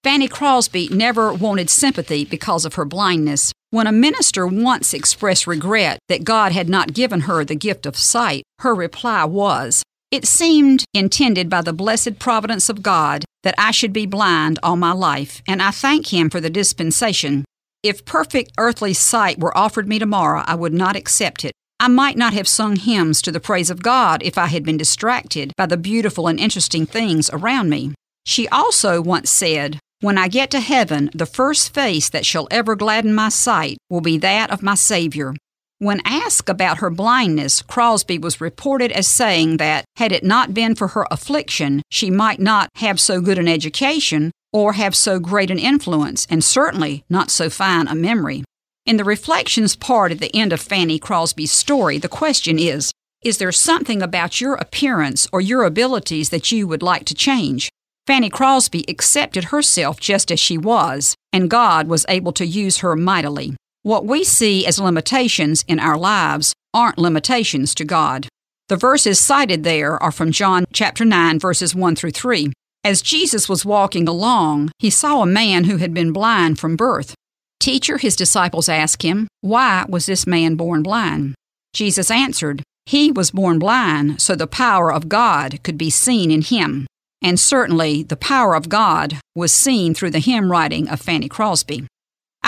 Fanny 0.04 0.28
Crosby 0.28 0.88
never 0.88 1.32
wanted 1.32 1.68
sympathy 1.68 2.24
because 2.24 2.64
of 2.64 2.74
her 2.74 2.84
blindness. 2.84 3.52
When 3.70 3.86
a 3.86 3.92
minister 3.92 4.46
once 4.46 4.94
expressed 4.94 5.46
regret 5.46 5.98
that 6.08 6.24
God 6.24 6.52
had 6.52 6.68
not 6.68 6.94
given 6.94 7.22
her 7.22 7.44
the 7.44 7.56
gift 7.56 7.84
of 7.84 7.96
sight, 7.96 8.44
her 8.60 8.74
reply 8.74 9.24
was, 9.24 9.82
It 10.10 10.24
seemed 10.24 10.84
intended 10.94 11.50
by 11.50 11.60
the 11.60 11.74
blessed 11.74 12.18
providence 12.18 12.68
of 12.68 12.82
God 12.82 13.24
that 13.42 13.54
I 13.58 13.70
should 13.70 13.92
be 13.92 14.06
blind 14.06 14.58
all 14.62 14.76
my 14.76 14.92
life, 14.92 15.42
and 15.46 15.62
I 15.62 15.70
thank 15.70 16.12
Him 16.12 16.30
for 16.30 16.40
the 16.40 16.50
dispensation. 16.50 17.44
If 17.82 18.04
perfect 18.04 18.52
earthly 18.58 18.92
sight 18.92 19.38
were 19.38 19.56
offered 19.56 19.88
me 19.88 19.98
tomorrow, 19.98 20.42
I 20.46 20.54
would 20.56 20.74
not 20.74 20.96
accept 20.96 21.44
it. 21.44 21.52
I 21.80 21.86
might 21.86 22.16
not 22.16 22.32
have 22.32 22.48
sung 22.48 22.74
hymns 22.74 23.22
to 23.22 23.30
the 23.30 23.38
praise 23.38 23.70
of 23.70 23.84
God 23.84 24.20
if 24.24 24.36
I 24.36 24.46
had 24.46 24.64
been 24.64 24.76
distracted 24.76 25.52
by 25.56 25.66
the 25.66 25.76
beautiful 25.76 26.26
and 26.26 26.40
interesting 26.40 26.86
things 26.86 27.30
around 27.30 27.70
me. 27.70 27.94
She 28.26 28.48
also 28.48 29.00
once 29.00 29.30
said, 29.30 29.78
When 30.00 30.18
I 30.18 30.26
get 30.26 30.50
to 30.50 30.60
heaven, 30.60 31.08
the 31.14 31.24
first 31.24 31.72
face 31.72 32.08
that 32.10 32.26
shall 32.26 32.48
ever 32.50 32.74
gladden 32.74 33.14
my 33.14 33.28
sight 33.28 33.78
will 33.88 34.00
be 34.00 34.18
that 34.18 34.50
of 34.50 34.62
my 34.62 34.74
Savior. 34.74 35.34
When 35.80 36.00
asked 36.04 36.48
about 36.48 36.78
her 36.78 36.90
blindness, 36.90 37.62
Crosby 37.62 38.18
was 38.18 38.40
reported 38.40 38.90
as 38.90 39.06
saying 39.06 39.58
that, 39.58 39.84
had 39.94 40.10
it 40.10 40.24
not 40.24 40.52
been 40.52 40.74
for 40.74 40.88
her 40.88 41.06
affliction, 41.08 41.82
she 41.88 42.10
might 42.10 42.40
not 42.40 42.68
have 42.76 42.98
so 42.98 43.20
good 43.20 43.38
an 43.38 43.46
education 43.46 44.32
or 44.52 44.72
have 44.72 44.96
so 44.96 45.20
great 45.20 45.52
an 45.52 45.58
influence, 45.60 46.26
and 46.28 46.42
certainly 46.42 47.04
not 47.08 47.30
so 47.30 47.48
fine 47.48 47.86
a 47.86 47.94
memory. 47.94 48.42
In 48.86 48.96
the 48.96 49.04
reflections 49.04 49.76
part 49.76 50.10
at 50.10 50.18
the 50.18 50.34
end 50.34 50.52
of 50.52 50.60
Fanny 50.60 50.98
Crosby's 50.98 51.52
story, 51.52 51.96
the 51.98 52.08
question 52.08 52.58
is 52.58 52.90
Is 53.22 53.38
there 53.38 53.52
something 53.52 54.02
about 54.02 54.40
your 54.40 54.54
appearance 54.54 55.28
or 55.32 55.40
your 55.40 55.62
abilities 55.62 56.30
that 56.30 56.50
you 56.50 56.66
would 56.66 56.82
like 56.82 57.04
to 57.04 57.14
change? 57.14 57.68
Fanny 58.04 58.30
Crosby 58.30 58.84
accepted 58.88 59.44
herself 59.44 60.00
just 60.00 60.32
as 60.32 60.40
she 60.40 60.58
was, 60.58 61.14
and 61.32 61.50
God 61.50 61.86
was 61.86 62.06
able 62.08 62.32
to 62.32 62.46
use 62.46 62.78
her 62.78 62.96
mightily. 62.96 63.54
What 63.88 64.04
we 64.04 64.22
see 64.22 64.66
as 64.66 64.78
limitations 64.78 65.64
in 65.66 65.80
our 65.80 65.96
lives 65.96 66.52
aren't 66.74 66.98
limitations 66.98 67.74
to 67.76 67.86
God. 67.86 68.28
The 68.68 68.76
verses 68.76 69.18
cited 69.18 69.64
there 69.64 69.96
are 70.02 70.12
from 70.12 70.30
John 70.30 70.66
chapter 70.74 71.06
9 71.06 71.38
verses 71.38 71.74
1 71.74 71.96
through 71.96 72.10
3. 72.10 72.52
As 72.84 73.00
Jesus 73.00 73.48
was 73.48 73.64
walking 73.64 74.06
along, 74.06 74.72
he 74.78 74.90
saw 74.90 75.22
a 75.22 75.26
man 75.26 75.64
who 75.64 75.78
had 75.78 75.94
been 75.94 76.12
blind 76.12 76.58
from 76.58 76.76
birth. 76.76 77.14
Teacher, 77.60 77.96
his 77.96 78.14
disciples 78.14 78.68
asked 78.68 79.02
him, 79.02 79.26
Why 79.40 79.86
was 79.88 80.04
this 80.04 80.26
man 80.26 80.56
born 80.56 80.82
blind? 80.82 81.34
Jesus 81.72 82.10
answered, 82.10 82.62
He 82.84 83.10
was 83.10 83.30
born 83.30 83.58
blind 83.58 84.20
so 84.20 84.34
the 84.34 84.46
power 84.46 84.92
of 84.92 85.08
God 85.08 85.62
could 85.62 85.78
be 85.78 85.88
seen 85.88 86.30
in 86.30 86.42
him. 86.42 86.86
And 87.22 87.40
certainly 87.40 88.02
the 88.02 88.16
power 88.16 88.54
of 88.54 88.68
God 88.68 89.18
was 89.34 89.50
seen 89.50 89.94
through 89.94 90.10
the 90.10 90.18
hymn 90.18 90.52
writing 90.52 90.90
of 90.90 91.00
Fanny 91.00 91.30
Crosby. 91.30 91.86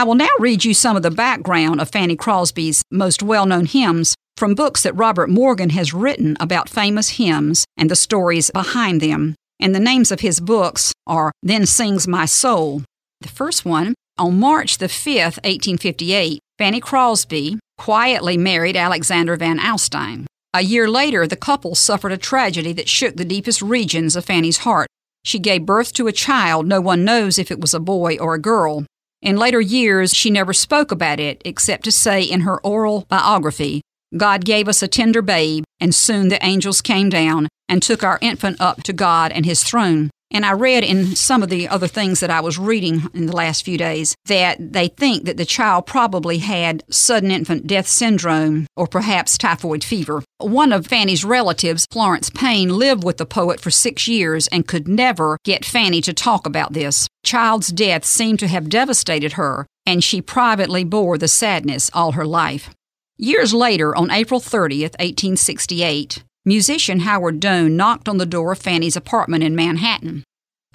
I 0.01 0.03
will 0.03 0.15
now 0.15 0.31
read 0.39 0.65
you 0.65 0.73
some 0.73 0.97
of 0.97 1.03
the 1.03 1.11
background 1.11 1.79
of 1.79 1.91
Fanny 1.91 2.17
Crosby's 2.17 2.83
most 2.91 3.23
well 3.23 3.45
known 3.45 3.67
hymns 3.67 4.15
from 4.35 4.55
books 4.55 4.83
that 4.83 4.97
Robert 4.97 5.29
Morgan 5.29 5.69
has 5.69 5.93
written 5.93 6.39
about 6.41 6.71
famous 6.71 7.19
hymns 7.19 7.67
and 7.77 7.91
the 7.91 7.95
stories 7.95 8.51
behind 8.51 9.03
them. 9.03 9.35
And 9.61 9.75
the 9.75 9.79
names 9.79 10.11
of 10.11 10.21
his 10.21 10.41
books 10.41 10.95
are 11.07 11.33
Then 11.43 11.67
Sings 11.67 12.09
My 12.09 12.25
Soul. 12.25 12.83
The 13.21 13.29
first 13.29 13.67
one, 13.67 13.93
on 14.17 14.41
March 14.41 14.79
the 14.79 14.87
5th, 14.87 15.37
1858, 15.45 16.41
Fanny 16.57 16.81
Crosby 16.81 17.59
quietly 17.77 18.39
married 18.39 18.79
Alexander 18.79 19.37
Van 19.37 19.59
Alstyne. 19.59 20.25
A 20.55 20.63
year 20.63 20.89
later, 20.89 21.27
the 21.27 21.37
couple 21.37 21.75
suffered 21.75 22.13
a 22.13 22.17
tragedy 22.17 22.73
that 22.73 22.89
shook 22.89 23.17
the 23.17 23.27
deepest 23.27 23.61
regions 23.61 24.17
of 24.17 24.25
Fanny's 24.25 24.65
heart. 24.65 24.89
She 25.27 25.39
gave 25.39 25.67
birth 25.67 25.93
to 25.93 26.07
a 26.07 26.13
child, 26.13 26.67
no 26.67 26.81
one 26.81 27.05
knows 27.05 27.39
if 27.39 27.51
it 27.51 27.61
was 27.61 27.75
a 27.75 27.79
boy 27.79 28.17
or 28.17 28.33
a 28.33 28.41
girl. 28.41 28.87
In 29.23 29.37
later 29.37 29.61
years, 29.61 30.15
she 30.15 30.31
never 30.31 30.55
spoke 30.55 30.91
about 30.91 31.21
it 31.21 31.43
except 31.45 31.85
to 31.85 31.93
say 31.93 32.23
in 32.23 32.41
her 32.41 32.59
oral 32.61 33.07
biography, 33.09 33.83
God 34.17 34.45
gave 34.45 34.67
us 34.67 34.83
a 34.83 34.89
tender 34.89 35.23
babe, 35.23 35.65
and 35.79 35.95
soon 35.95 36.29
the 36.29 36.45
angels 36.45 36.81
came 36.81 37.11
down 37.11 37.49
and 37.69 37.83
took 37.83 38.03
our 38.03 38.19
infant 38.23 38.61
up 38.61 38.83
to 38.85 38.93
God 38.93 39.31
and 39.31 39.45
his 39.45 39.63
throne. 39.63 40.11
And 40.33 40.47
I 40.47 40.53
read 40.53 40.85
in 40.85 41.17
some 41.17 41.43
of 41.43 41.49
the 41.49 41.67
other 41.67 41.89
things 41.89 42.21
that 42.21 42.31
I 42.31 42.41
was 42.41 42.59
reading 42.59 43.09
in 43.15 43.27
the 43.27 43.35
last 43.35 43.65
few 43.65 43.77
days 43.77 44.15
that 44.27 44.73
they 44.73 44.89
think 44.89 45.25
that 45.25 45.37
the 45.37 45.45
child 45.45 45.87
probably 45.87 46.39
had 46.39 46.85
sudden 46.89 47.31
infant 47.33 47.67
death 47.67 47.89
syndrome 47.89 48.67
or 48.77 48.87
perhaps 48.87 49.37
typhoid 49.37 49.83
fever. 49.83 50.23
One 50.39 50.73
of 50.73 50.87
Fanny's 50.87 51.25
relatives, 51.25 51.87
Florence 51.91 52.31
Payne, 52.31 52.69
lived 52.69 53.03
with 53.03 53.17
the 53.17 53.27
poet 53.27 53.61
for 53.61 53.71
six 53.71 54.07
years 54.07 54.47
and 54.49 54.69
could 54.69 54.87
never 54.87 55.37
get 55.45 55.65
Fanny 55.65 56.01
to 56.03 56.13
talk 56.13 56.47
about 56.47 56.75
this. 56.75 57.09
Child's 57.25 57.69
death 57.69 58.05
seemed 58.05 58.39
to 58.39 58.49
have 58.49 58.69
devastated 58.69 59.33
her, 59.33 59.67
and 59.85 60.05
she 60.05 60.23
privately 60.23 60.85
bore 60.85 61.19
the 61.19 61.29
sadness 61.29 61.91
all 61.93 62.13
her 62.13 62.27
life. 62.27 62.71
Years 63.17 63.53
later, 63.53 63.95
on 63.95 64.11
April 64.11 64.41
30th, 64.41 64.97
1868, 64.99 66.25
musician 66.45 67.01
Howard 67.01 67.41
Doane 67.41 67.73
knocked 67.73 68.09
on 68.09 68.19
the 68.19 68.27
door 68.27 68.53
of 68.53 68.59
Fanny's 68.59 68.97
apartment 68.97 69.45
in 69.45 69.55
Manhattan. 69.55 70.25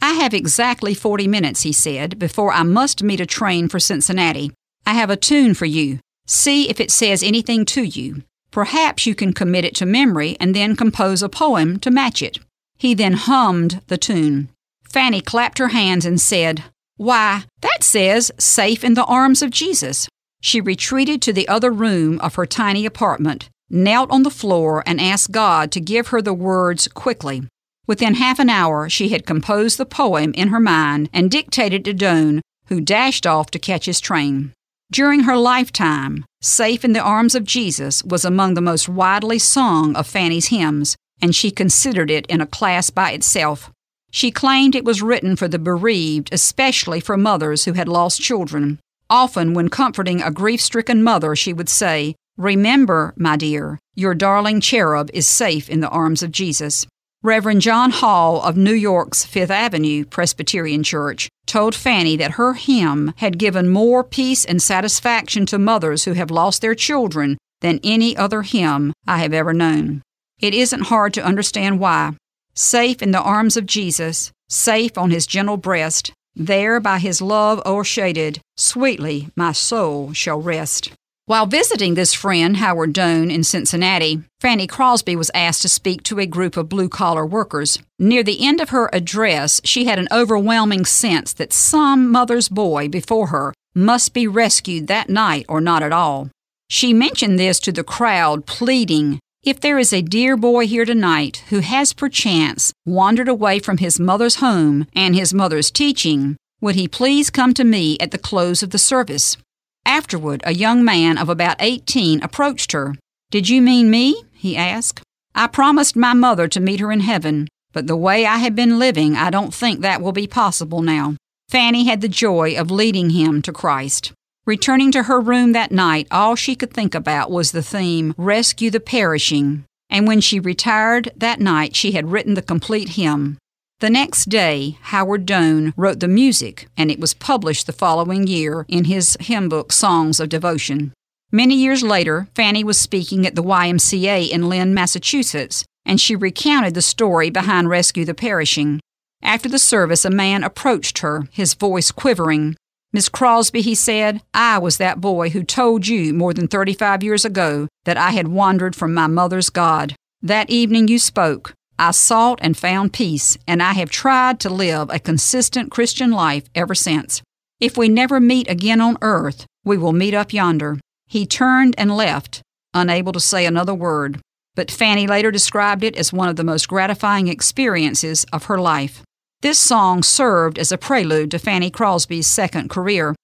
I 0.02 0.14
have 0.14 0.34
exactly 0.34 0.94
40 0.94 1.28
minutes, 1.28 1.62
he 1.62 1.72
said, 1.72 2.20
before 2.20 2.52
I 2.52 2.64
must 2.64 3.04
meet 3.04 3.20
a 3.20 3.26
train 3.26 3.68
for 3.70 3.80
Cincinnati. 3.80 4.52
I 4.86 4.94
have 4.94 5.10
a 5.10 5.16
tune 5.16 5.54
for 5.54 5.66
you. 5.66 6.00
See 6.28 6.70
if 6.70 6.80
it 6.80 6.92
says 6.92 7.24
anything 7.24 7.66
to 7.66 7.84
you. 7.84 8.24
Perhaps 8.52 9.06
you 9.06 9.16
can 9.16 9.34
commit 9.34 9.66
it 9.66 9.76
to 9.76 9.86
memory 9.86 10.38
and 10.40 10.56
then 10.56 10.76
compose 10.76 11.22
a 11.22 11.30
poem 11.30 11.80
to 11.80 11.92
match 11.92 12.22
it. 12.22 12.40
He 12.78 12.94
then 12.94 13.14
hummed 13.14 13.82
the 13.88 13.98
tune. 13.98 14.50
Fanny 14.84 15.22
clapped 15.22 15.58
her 15.58 15.70
hands 15.70 16.06
and 16.06 16.22
said, 16.22 16.64
Why, 16.98 17.44
that 17.62 17.84
says, 17.84 18.32
Safe 18.38 18.84
in 18.84 18.94
the 18.94 19.06
Arms 19.06 19.42
of 19.42 19.50
Jesus. 19.50 20.08
She 20.42 20.62
retreated 20.62 21.22
to 21.24 21.34
the 21.34 21.48
other 21.48 21.72
room 21.72 22.20
of 22.20 22.36
her 22.36 22.46
tiny 22.46 22.86
apartment, 22.86 23.50
knelt 23.70 24.12
on 24.12 24.24
the 24.24 24.30
floor, 24.30 24.84
and 24.86 25.02
asked 25.02 25.32
God 25.32 25.72
to 25.72 25.80
give 25.80 26.08
her 26.08 26.22
the 26.22 26.34
words 26.34 26.88
quickly. 26.88 27.44
Within 27.88 28.16
half 28.16 28.40
an 28.40 28.50
hour, 28.50 28.90
she 28.90 29.10
had 29.10 29.26
composed 29.26 29.78
the 29.78 29.86
poem 29.86 30.34
in 30.34 30.50
her 30.50 30.60
mind 30.60 31.10
and 31.14 31.30
dictated 31.30 31.86
to 31.86 31.94
Doane, 31.94 32.42
who 32.68 32.82
dashed 32.82 33.28
off 33.28 33.52
to 33.52 33.60
catch 33.60 33.86
his 33.86 34.00
train. 34.00 34.54
During 34.92 35.22
her 35.22 35.38
lifetime, 35.38 36.26
Safe 36.42 36.86
in 36.86 36.94
the 36.94 37.02
Arms 37.02 37.34
of 37.34 37.44
Jesus 37.44 38.04
was 38.04 38.24
among 38.24 38.54
the 38.54 38.62
most 38.62 38.88
widely 38.88 39.40
sung 39.40 39.96
of 39.96 40.06
Fanny's 40.06 40.48
hymns, 40.48 40.96
and 41.22 41.36
she 41.36 41.50
considered 41.50 42.12
it 42.12 42.28
in 42.28 42.40
a 42.40 42.46
class 42.46 42.92
by 42.92 43.12
itself. 43.12 43.72
She 44.12 44.30
claimed 44.32 44.76
it 44.76 44.86
was 44.86 45.02
written 45.02 45.36
for 45.36 45.48
the 45.48 45.60
bereaved, 45.60 46.30
especially 46.32 47.00
for 47.00 47.18
mothers 47.18 47.66
who 47.66 47.74
had 47.74 47.90
lost 47.90 48.22
children. 48.22 48.80
Often, 49.10 49.56
when 49.56 49.70
comforting 49.70 50.22
a 50.22 50.32
grief 50.32 50.62
stricken 50.62 51.04
mother, 51.04 51.36
she 51.36 51.52
would 51.52 51.70
say, 51.70 52.16
Remember, 52.38 53.14
my 53.16 53.38
dear, 53.38 53.80
your 53.96 54.14
darling 54.14 54.60
cherub 54.60 55.10
is 55.14 55.26
safe 55.26 55.70
in 55.70 55.80
the 55.80 55.90
arms 55.90 56.22
of 56.22 56.34
Jesus. 56.34 56.86
Reverend 57.24 57.62
John 57.62 57.92
Hall 57.92 58.42
of 58.42 58.58
New 58.58 58.74
York's 58.74 59.24
Fifth 59.24 59.50
Avenue 59.50 60.04
Presbyterian 60.04 60.84
Church 60.84 61.30
told 61.46 61.74
Fanny 61.74 62.18
that 62.18 62.32
her 62.32 62.54
hymn 62.56 63.14
had 63.18 63.40
given 63.40 63.70
more 63.70 64.04
peace 64.04 64.44
and 64.44 64.62
satisfaction 64.62 65.46
to 65.46 65.58
mothers 65.58 66.04
who 66.04 66.12
have 66.12 66.30
lost 66.30 66.62
their 66.62 66.76
children 66.76 67.38
than 67.62 67.80
any 67.86 68.18
other 68.18 68.42
hymn 68.42 68.92
I 69.08 69.20
have 69.20 69.34
ever 69.34 69.54
known. 69.54 70.02
It 70.40 70.54
isn't 70.54 70.88
hard 70.88 71.14
to 71.14 71.26
understand 71.26 71.80
why. 71.80 72.18
Safe 72.54 73.02
in 73.02 73.12
the 73.12 73.22
arms 73.22 73.56
of 73.56 73.66
Jesus, 73.66 74.34
safe 74.50 74.98
on 74.98 75.10
his 75.10 75.26
gentle 75.26 75.58
breast, 75.58 76.12
there 76.36 76.82
by 76.82 77.00
his 77.00 77.22
love 77.22 77.62
o'ershaded, 77.66 78.42
sweetly 78.58 79.30
my 79.38 79.54
soul 79.54 80.12
shall 80.12 80.42
rest. 80.42 80.92
While 81.28 81.48
visiting 81.48 81.96
this 81.96 82.14
friend, 82.14 82.58
Howard 82.58 82.94
Doane, 82.94 83.32
in 83.32 83.44
Cincinnati, 83.44 84.22
Fanny 84.40 84.68
Crosby 84.68 85.16
was 85.16 85.32
asked 85.34 85.64
to 85.64 85.70
speak 85.70 86.04
to 86.04 86.20
a 86.20 86.28
group 86.28 86.56
of 86.56 86.70
blue 86.70 86.88
collar 86.88 87.26
workers. 87.26 87.80
Near 87.98 88.22
the 88.22 88.46
end 88.46 88.62
of 88.62 88.70
her 88.70 88.92
address, 88.94 89.60
she 89.64 89.86
had 89.86 89.98
an 89.98 90.08
overwhelming 90.12 90.86
sense 90.86 91.34
that 91.34 91.52
some 91.52 92.12
mother's 92.12 92.48
boy 92.48 92.90
before 92.90 93.28
her 93.28 93.56
must 93.74 94.14
be 94.14 94.28
rescued 94.28 94.86
that 94.86 95.10
night 95.10 95.48
or 95.50 95.60
not 95.60 95.82
at 95.82 95.92
all. 95.92 96.30
She 96.70 96.94
mentioned 96.94 97.40
this 97.40 97.60
to 97.62 97.72
the 97.72 97.84
crowd, 97.84 98.46
pleading, 98.46 99.20
If 99.42 99.60
there 99.60 99.80
is 99.80 99.92
a 99.92 100.04
dear 100.04 100.38
boy 100.38 100.68
here 100.68 100.86
tonight 100.86 101.44
who 101.50 101.62
has 101.62 101.92
perchance 101.92 102.72
wandered 102.86 103.28
away 103.28 103.58
from 103.58 103.80
his 103.80 104.00
mother's 104.00 104.36
home 104.36 104.86
and 104.94 105.16
his 105.16 105.34
mother's 105.34 105.72
teaching, 105.72 106.38
would 106.62 106.76
he 106.76 106.88
please 106.88 107.32
come 107.32 107.56
to 107.56 107.64
me 107.64 107.98
at 108.00 108.12
the 108.12 108.20
close 108.20 108.62
of 108.62 108.70
the 108.70 108.78
service? 108.78 109.38
Afterward, 109.86 110.42
a 110.44 110.54
young 110.54 110.84
man 110.84 111.18
of 111.18 111.30
about 111.30 111.58
18 111.60 112.24
approached 112.24 112.72
her. 112.72 112.96
Did 113.32 113.50
you 113.50 113.62
mean 113.62 113.90
me? 113.90 114.24
he 114.34 114.58
asked. 114.58 115.02
I 115.34 115.48
promised 115.48 115.96
my 115.96 116.14
mother 116.14 116.48
to 116.48 116.60
meet 116.60 116.80
her 116.80 116.92
in 116.92 117.02
heaven, 117.02 117.48
but 117.74 117.88
the 117.88 117.98
way 117.98 118.26
I 118.26 118.38
have 118.38 118.56
been 118.56 118.80
living, 118.80 119.16
I 119.16 119.30
don't 119.30 119.54
think 119.54 119.82
that 119.82 120.02
will 120.02 120.12
be 120.12 120.28
possible 120.28 120.82
now. 120.82 121.16
Fanny 121.50 121.86
had 121.86 122.02
the 122.02 122.08
joy 122.08 122.56
of 122.58 122.72
leading 122.72 123.12
him 123.12 123.42
to 123.44 123.54
Christ. 123.54 124.12
Returning 124.46 124.92
to 124.92 125.04
her 125.04 125.20
room 125.20 125.52
that 125.52 125.72
night, 125.72 126.08
all 126.12 126.36
she 126.36 126.56
could 126.56 126.72
think 126.72 126.96
about 126.96 127.32
was 127.32 127.52
the 127.52 127.64
theme, 127.64 128.14
Rescue 128.18 128.70
the 128.70 128.80
Perishing. 128.80 129.66
And 129.90 130.08
when 130.08 130.22
she 130.22 130.40
retired 130.40 131.12
that 131.16 131.40
night, 131.40 131.76
she 131.76 131.92
had 131.92 132.12
written 132.12 132.34
the 132.34 132.42
complete 132.42 132.90
hymn. 132.90 133.38
The 133.82 133.90
next 133.90 134.30
day, 134.30 134.78
Howard 134.84 135.26
Doane 135.26 135.74
wrote 135.76 136.00
the 136.00 136.08
music, 136.08 136.70
and 136.78 136.90
it 136.90 136.98
was 136.98 137.14
published 137.14 137.68
the 137.68 137.74
following 137.74 138.26
year 138.26 138.66
in 138.70 138.86
his 138.86 139.18
hymn 139.20 139.50
book, 139.50 139.74
Songs 139.74 140.22
of 140.22 140.30
Devotion. 140.30 140.94
Many 141.30 141.56
years 141.56 141.84
later, 141.84 142.30
Fanny 142.36 142.64
was 142.64 142.80
speaking 142.80 143.28
at 143.28 143.36
the 143.36 143.44
YMCA 143.44 144.30
in 144.30 144.48
Lynn, 144.48 144.74
Massachusetts, 144.74 145.66
and 145.86 146.00
she 146.00 146.16
recounted 146.16 146.74
the 146.74 146.82
story 146.82 147.30
behind 147.30 147.68
Rescue 147.68 148.06
the 148.06 148.14
Perishing. 148.14 148.80
After 149.22 149.50
the 149.50 149.60
service, 149.60 150.06
a 150.06 150.10
man 150.10 150.46
approached 150.46 151.00
her, 151.00 151.28
his 151.32 151.54
voice 151.54 151.92
quivering. 151.92 152.56
Miss 152.94 153.10
Crosby, 153.10 153.60
he 153.60 153.76
said, 153.76 154.22
I 154.34 154.58
was 154.58 154.78
that 154.78 155.02
boy 155.02 155.32
who 155.32 155.44
told 155.44 155.86
you 155.86 156.14
more 156.14 156.34
than 156.34 156.48
35 156.48 157.04
years 157.04 157.26
ago 157.26 157.68
that 157.84 157.98
I 157.98 158.12
had 158.12 158.30
wandered 158.30 158.74
from 158.74 158.94
my 158.94 159.08
mother's 159.08 159.50
God. 159.50 159.96
That 160.22 160.50
evening 160.50 160.88
you 160.88 160.98
spoke. 160.98 161.54
I 161.78 161.92
sought 161.92 162.40
and 162.42 162.58
found 162.58 162.94
peace, 162.94 163.38
and 163.48 163.62
I 163.62 163.74
have 163.74 163.90
tried 163.90 164.40
to 164.42 164.50
live 164.50 164.90
a 164.90 165.00
consistent 165.00 165.72
Christian 165.72 166.12
life 166.12 166.46
ever 166.56 166.74
since. 166.74 167.22
If 167.60 167.78
we 167.78 167.90
never 167.90 168.20
meet 168.20 168.50
again 168.50 168.82
on 168.82 168.98
earth, 169.02 169.46
we 169.64 169.78
will 169.78 169.94
meet 169.94 170.14
up 170.14 170.32
yonder. 170.32 170.80
He 171.08 171.26
turned 171.26 171.76
and 171.78 171.96
left, 171.96 172.42
unable 172.74 173.12
to 173.14 173.20
say 173.20 173.46
another 173.46 173.74
word, 173.74 174.20
but 174.56 174.72
Fanny 174.72 175.06
later 175.06 175.32
described 175.32 175.84
it 175.84 175.98
as 175.98 176.14
one 176.14 176.30
of 176.30 176.38
the 176.38 176.44
most 176.44 176.68
gratifying 176.68 177.28
experiences 177.28 178.26
of 178.32 178.46
her 178.46 178.58
life. 178.58 179.04
This 179.42 179.60
song 179.60 180.02
served 180.02 180.58
as 180.58 180.72
a 180.72 180.78
prelude 180.78 181.32
to 181.32 181.40
Fanny 181.40 181.70
Crosby's 181.70 182.28
second 182.28 182.70
career. 182.70 183.16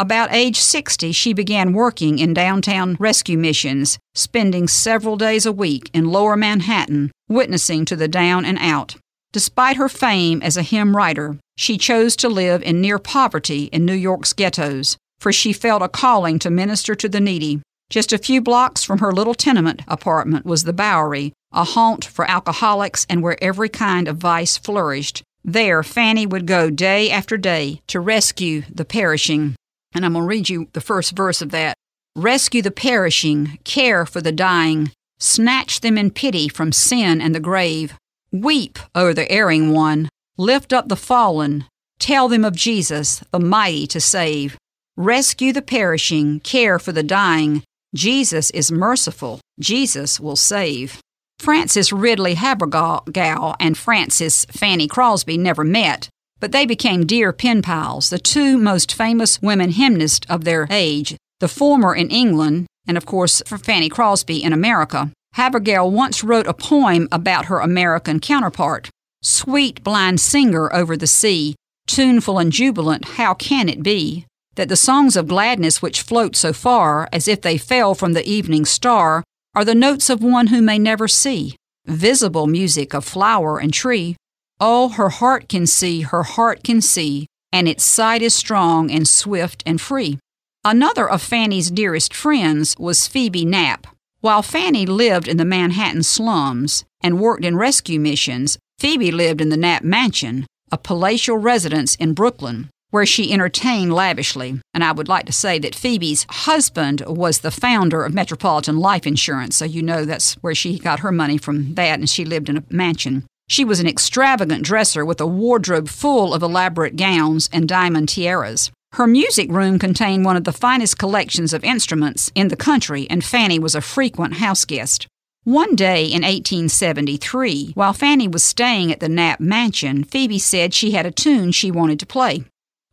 About 0.00 0.32
age 0.32 0.58
60, 0.58 1.12
she 1.12 1.34
began 1.34 1.74
working 1.74 2.18
in 2.18 2.32
downtown 2.32 2.96
rescue 2.98 3.36
missions, 3.36 3.98
spending 4.14 4.66
several 4.66 5.18
days 5.18 5.44
a 5.44 5.52
week 5.52 5.90
in 5.92 6.06
lower 6.06 6.36
Manhattan, 6.36 7.10
witnessing 7.28 7.84
to 7.84 7.96
the 7.96 8.08
down 8.08 8.46
and 8.46 8.56
out. 8.62 8.96
Despite 9.34 9.76
her 9.76 9.90
fame 9.90 10.40
as 10.40 10.56
a 10.56 10.62
hymn 10.62 10.96
writer, 10.96 11.36
she 11.58 11.76
chose 11.76 12.16
to 12.16 12.30
live 12.30 12.62
in 12.62 12.80
near 12.80 12.98
poverty 12.98 13.64
in 13.64 13.84
New 13.84 13.92
York's 13.92 14.32
ghettos, 14.32 14.96
for 15.18 15.34
she 15.34 15.52
felt 15.52 15.82
a 15.82 15.88
calling 15.88 16.38
to 16.38 16.48
minister 16.48 16.94
to 16.94 17.06
the 17.06 17.20
needy. 17.20 17.60
Just 17.90 18.10
a 18.10 18.16
few 18.16 18.40
blocks 18.40 18.82
from 18.82 19.00
her 19.00 19.12
little 19.12 19.34
tenement 19.34 19.82
apartment 19.86 20.46
was 20.46 20.64
the 20.64 20.72
Bowery, 20.72 21.34
a 21.52 21.64
haunt 21.64 22.06
for 22.06 22.24
alcoholics 22.24 23.04
and 23.10 23.22
where 23.22 23.36
every 23.44 23.68
kind 23.68 24.08
of 24.08 24.16
vice 24.16 24.56
flourished. 24.56 25.22
There, 25.44 25.82
Fanny 25.82 26.24
would 26.24 26.46
go 26.46 26.70
day 26.70 27.10
after 27.10 27.36
day 27.36 27.82
to 27.88 28.00
rescue 28.00 28.62
the 28.72 28.86
perishing. 28.86 29.56
And 29.92 30.04
I'm 30.04 30.12
going 30.12 30.24
to 30.24 30.28
read 30.28 30.48
you 30.48 30.68
the 30.72 30.80
first 30.80 31.16
verse 31.16 31.42
of 31.42 31.50
that. 31.50 31.74
Rescue 32.16 32.62
the 32.62 32.70
perishing, 32.70 33.58
care 33.64 34.04
for 34.04 34.20
the 34.20 34.32
dying, 34.32 34.90
snatch 35.18 35.80
them 35.80 35.96
in 35.96 36.10
pity 36.10 36.48
from 36.48 36.72
sin 36.72 37.20
and 37.20 37.34
the 37.34 37.40
grave. 37.40 37.94
Weep 38.32 38.78
o'er 38.94 39.14
the 39.14 39.30
erring 39.30 39.72
one, 39.72 40.08
lift 40.36 40.72
up 40.72 40.88
the 40.88 40.96
fallen, 40.96 41.64
tell 41.98 42.28
them 42.28 42.44
of 42.44 42.54
Jesus, 42.54 43.22
the 43.30 43.40
mighty 43.40 43.86
to 43.88 44.00
save. 44.00 44.56
Rescue 44.96 45.52
the 45.52 45.62
perishing, 45.62 46.40
care 46.40 46.78
for 46.78 46.92
the 46.92 47.02
dying. 47.02 47.62
Jesus 47.94 48.50
is 48.50 48.70
merciful, 48.70 49.40
Jesus 49.58 50.20
will 50.20 50.36
save. 50.36 51.00
Frances 51.40 51.92
Ridley 51.92 52.34
Havergal 52.34 53.56
and 53.58 53.78
Frances 53.78 54.44
Fanny 54.46 54.86
Crosby 54.86 55.38
never 55.38 55.64
met, 55.64 56.08
but 56.40 56.52
they 56.52 56.66
became 56.66 57.06
dear 57.06 57.32
pen 57.32 57.62
pals, 57.62 58.10
the 58.10 58.18
two 58.18 58.58
most 58.58 58.92
famous 58.92 59.40
women 59.40 59.70
hymnists 59.70 60.26
of 60.28 60.44
their 60.44 60.66
age, 60.70 61.16
the 61.38 61.48
former 61.48 61.94
in 61.94 62.10
England, 62.10 62.66
and 62.86 62.96
of 62.96 63.06
course 63.06 63.42
for 63.46 63.58
Fanny 63.58 63.88
Crosby 63.88 64.42
in 64.42 64.52
America. 64.52 65.10
Havergal 65.34 65.90
once 65.90 66.24
wrote 66.24 66.46
a 66.46 66.54
poem 66.54 67.06
about 67.12 67.46
her 67.46 67.60
American 67.60 68.18
counterpart. 68.18 68.90
Sweet 69.22 69.84
blind 69.84 70.20
singer 70.20 70.72
over 70.72 70.96
the 70.96 71.06
sea, 71.06 71.54
tuneful 71.86 72.38
and 72.38 72.50
jubilant, 72.50 73.04
how 73.16 73.34
can 73.34 73.68
it 73.68 73.82
be 73.82 74.26
that 74.56 74.68
the 74.68 74.76
songs 74.76 75.16
of 75.16 75.28
gladness 75.28 75.80
which 75.80 76.02
float 76.02 76.36
so 76.36 76.52
far 76.52 77.08
as 77.12 77.28
if 77.28 77.40
they 77.40 77.56
fell 77.56 77.94
from 77.94 78.12
the 78.12 78.28
evening 78.28 78.64
star 78.64 79.22
are 79.54 79.64
the 79.64 79.74
notes 79.74 80.10
of 80.10 80.22
one 80.22 80.48
who 80.48 80.60
may 80.60 80.78
never 80.78 81.08
see, 81.08 81.56
visible 81.86 82.46
music 82.46 82.92
of 82.92 83.04
flower 83.04 83.58
and 83.58 83.72
tree, 83.72 84.16
Oh, 84.60 84.90
her 84.90 85.08
heart 85.08 85.48
can 85.48 85.66
see, 85.66 86.02
her 86.02 86.22
heart 86.22 86.62
can 86.62 86.82
see, 86.82 87.26
and 87.50 87.66
its 87.66 87.82
sight 87.82 88.20
is 88.20 88.34
strong 88.34 88.90
and 88.90 89.08
swift 89.08 89.62
and 89.64 89.80
free. 89.80 90.18
Another 90.64 91.08
of 91.08 91.22
Fanny's 91.22 91.70
dearest 91.70 92.12
friends 92.12 92.76
was 92.78 93.08
Phoebe 93.08 93.46
Knapp. 93.46 93.86
While 94.20 94.42
Fanny 94.42 94.84
lived 94.84 95.28
in 95.28 95.38
the 95.38 95.46
Manhattan 95.46 96.02
slums 96.02 96.84
and 97.02 97.18
worked 97.18 97.44
in 97.44 97.56
rescue 97.56 97.98
missions, 97.98 98.58
Phoebe 98.78 99.10
lived 99.10 99.40
in 99.40 99.48
the 99.48 99.56
Knapp 99.56 99.82
Mansion, 99.82 100.44
a 100.70 100.76
palatial 100.76 101.38
residence 101.38 101.94
in 101.94 102.12
Brooklyn, 102.12 102.68
where 102.90 103.06
she 103.06 103.32
entertained 103.32 103.94
lavishly. 103.94 104.60
And 104.74 104.84
I 104.84 104.92
would 104.92 105.08
like 105.08 105.24
to 105.24 105.32
say 105.32 105.58
that 105.60 105.74
Phoebe's 105.74 106.26
husband 106.28 107.02
was 107.06 107.40
the 107.40 107.50
founder 107.50 108.04
of 108.04 108.12
Metropolitan 108.12 108.76
Life 108.76 109.06
Insurance, 109.06 109.56
so 109.56 109.64
you 109.64 109.82
know 109.82 110.04
that's 110.04 110.34
where 110.42 110.54
she 110.54 110.78
got 110.78 111.00
her 111.00 111.12
money 111.12 111.38
from 111.38 111.74
that, 111.76 111.98
and 111.98 112.10
she 112.10 112.26
lived 112.26 112.50
in 112.50 112.58
a 112.58 112.64
mansion. 112.68 113.24
She 113.50 113.64
was 113.64 113.80
an 113.80 113.88
extravagant 113.88 114.62
dresser 114.62 115.04
with 115.04 115.20
a 115.20 115.26
wardrobe 115.26 115.88
full 115.88 116.34
of 116.34 116.40
elaborate 116.40 116.94
gowns 116.94 117.50
and 117.52 117.68
diamond 117.68 118.08
tiaras. 118.08 118.70
Her 118.92 119.08
music 119.08 119.50
room 119.50 119.76
contained 119.80 120.24
one 120.24 120.36
of 120.36 120.44
the 120.44 120.52
finest 120.52 120.98
collections 120.98 121.52
of 121.52 121.64
instruments 121.64 122.30
in 122.36 122.46
the 122.46 122.54
country, 122.54 123.08
and 123.10 123.24
Fanny 123.24 123.58
was 123.58 123.74
a 123.74 123.80
frequent 123.80 124.34
house 124.34 124.64
guest. 124.64 125.08
One 125.42 125.74
day 125.74 126.04
in 126.04 126.22
1873, 126.22 127.72
while 127.74 127.92
Fanny 127.92 128.28
was 128.28 128.44
staying 128.44 128.92
at 128.92 129.00
the 129.00 129.08
Knapp 129.08 129.40
mansion, 129.40 130.04
Phoebe 130.04 130.38
said 130.38 130.72
she 130.72 130.92
had 130.92 131.04
a 131.04 131.10
tune 131.10 131.50
she 131.50 131.72
wanted 131.72 131.98
to 131.98 132.06
play. 132.06 132.44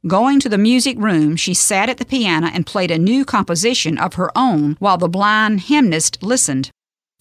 Going 0.08 0.40
to 0.40 0.50
the 0.50 0.58
music 0.58 0.98
room, 0.98 1.36
she 1.36 1.54
sat 1.54 1.88
at 1.88 1.98
the 1.98 2.06
piano 2.06 2.50
and 2.52 2.66
played 2.66 2.90
a 2.90 2.98
new 2.98 3.26
composition 3.26 4.00
of 4.00 4.16
her 4.16 4.36
own 4.36 4.76
while 4.80 4.98
the 4.98 5.08
blind 5.08 5.62
hymnist 5.62 6.24
listened. 6.24 6.72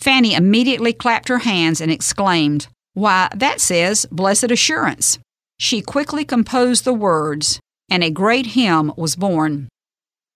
Fanny 0.00 0.32
immediately 0.32 0.94
clapped 0.94 1.28
her 1.28 1.40
hands 1.40 1.82
and 1.82 1.90
exclaimed, 1.90 2.68
Why, 2.96 3.28
that 3.36 3.60
says, 3.60 4.06
Blessed 4.10 4.50
Assurance. 4.50 5.18
She 5.58 5.82
quickly 5.82 6.24
composed 6.24 6.84
the 6.84 6.94
words, 6.94 7.60
and 7.90 8.02
a 8.02 8.08
great 8.08 8.46
hymn 8.46 8.90
was 8.96 9.16
born. 9.16 9.68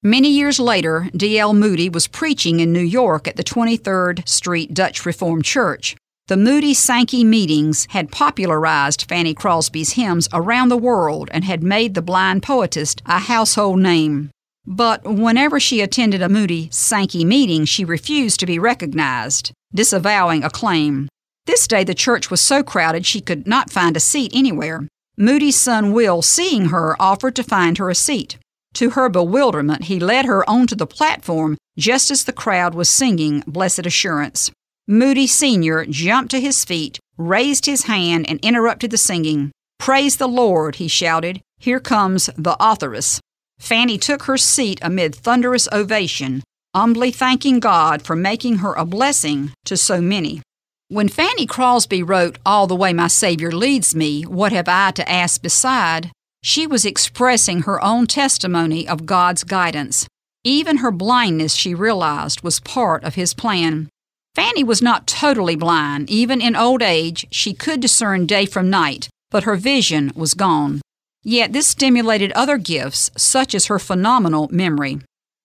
Many 0.02 0.28
years 0.28 0.60
later, 0.60 1.08
D.L. 1.16 1.54
Moody 1.54 1.88
was 1.88 2.06
preaching 2.06 2.60
in 2.60 2.70
New 2.70 2.82
York 2.82 3.26
at 3.26 3.36
the 3.36 3.42
23rd 3.42 4.28
Street 4.28 4.74
Dutch 4.74 5.06
Reformed 5.06 5.46
Church. 5.46 5.96
The 6.28 6.36
Moody 6.36 6.74
Sankey 6.74 7.24
meetings 7.24 7.86
had 7.92 8.12
popularized 8.12 9.08
Fanny 9.08 9.32
Crosby's 9.32 9.92
hymns 9.92 10.28
around 10.30 10.68
the 10.68 10.76
world 10.76 11.30
and 11.32 11.44
had 11.44 11.62
made 11.62 11.94
the 11.94 12.02
blind 12.02 12.42
poetess 12.42 12.94
a 13.06 13.20
household 13.20 13.78
name. 13.78 14.28
But 14.66 15.04
whenever 15.04 15.58
she 15.58 15.80
attended 15.80 16.20
a 16.20 16.28
Moody 16.28 16.68
Sankey 16.70 17.24
meeting, 17.24 17.64
she 17.64 17.86
refused 17.86 18.38
to 18.40 18.46
be 18.46 18.58
recognized, 18.58 19.50
disavowing 19.74 20.44
a 20.44 20.50
claim. 20.50 21.08
This 21.46 21.66
day 21.66 21.84
the 21.84 21.94
church 21.94 22.30
was 22.30 22.40
so 22.40 22.62
crowded 22.62 23.06
she 23.06 23.20
could 23.20 23.46
not 23.46 23.70
find 23.70 23.96
a 23.96 24.00
seat 24.00 24.32
anywhere. 24.34 24.86
Moody's 25.16 25.60
son 25.60 25.92
Will, 25.92 26.22
seeing 26.22 26.66
her, 26.66 26.96
offered 27.00 27.36
to 27.36 27.42
find 27.42 27.78
her 27.78 27.90
a 27.90 27.94
seat. 27.94 28.38
To 28.74 28.90
her 28.90 29.08
bewilderment, 29.08 29.84
he 29.84 29.98
led 29.98 30.26
her 30.26 30.48
onto 30.48 30.76
the 30.76 30.86
platform 30.86 31.58
just 31.76 32.10
as 32.10 32.24
the 32.24 32.32
crowd 32.32 32.74
was 32.74 32.88
singing 32.88 33.42
Blessed 33.46 33.86
Assurance. 33.86 34.50
Moody 34.86 35.26
Sr. 35.26 35.84
jumped 35.86 36.30
to 36.30 36.40
his 36.40 36.64
feet, 36.64 36.98
raised 37.16 37.66
his 37.66 37.84
hand, 37.84 38.28
and 38.28 38.40
interrupted 38.40 38.90
the 38.90 38.98
singing. 38.98 39.50
Praise 39.78 40.16
the 40.16 40.28
Lord, 40.28 40.76
he 40.76 40.88
shouted. 40.88 41.40
Here 41.58 41.80
comes 41.80 42.30
the 42.36 42.56
authoress. 42.60 43.20
Fanny 43.58 43.98
took 43.98 44.24
her 44.24 44.36
seat 44.36 44.78
amid 44.82 45.14
thunderous 45.14 45.68
ovation, 45.72 46.42
humbly 46.74 47.10
thanking 47.10 47.60
God 47.60 48.02
for 48.02 48.16
making 48.16 48.56
her 48.58 48.72
a 48.74 48.84
blessing 48.84 49.52
to 49.64 49.76
so 49.76 50.00
many. 50.00 50.42
When 50.92 51.08
Fanny 51.08 51.46
Crosby 51.46 52.02
wrote 52.02 52.38
All 52.44 52.66
the 52.66 52.74
Way 52.74 52.92
My 52.92 53.06
Savior 53.06 53.52
Leads 53.52 53.94
Me, 53.94 54.22
What 54.24 54.50
Have 54.50 54.66
I 54.66 54.90
to 54.90 55.08
Ask 55.08 55.40
Beside? 55.40 56.10
she 56.42 56.66
was 56.66 56.84
expressing 56.84 57.62
her 57.62 57.80
own 57.80 58.08
testimony 58.08 58.88
of 58.88 59.06
God's 59.06 59.44
guidance. 59.44 60.08
Even 60.42 60.78
her 60.78 60.90
blindness, 60.90 61.54
she 61.54 61.76
realized, 61.76 62.42
was 62.42 62.58
part 62.58 63.04
of 63.04 63.14
His 63.14 63.34
plan. 63.34 63.88
Fanny 64.34 64.64
was 64.64 64.82
not 64.82 65.06
totally 65.06 65.54
blind. 65.54 66.10
Even 66.10 66.40
in 66.40 66.56
old 66.56 66.82
age, 66.82 67.24
she 67.30 67.54
could 67.54 67.80
discern 67.80 68.26
day 68.26 68.44
from 68.44 68.68
night, 68.68 69.08
but 69.30 69.44
her 69.44 69.54
vision 69.54 70.10
was 70.16 70.34
gone. 70.34 70.80
Yet 71.22 71.52
this 71.52 71.68
stimulated 71.68 72.32
other 72.32 72.58
gifts, 72.58 73.12
such 73.16 73.54
as 73.54 73.66
her 73.66 73.78
phenomenal 73.78 74.48
memory. 74.50 74.98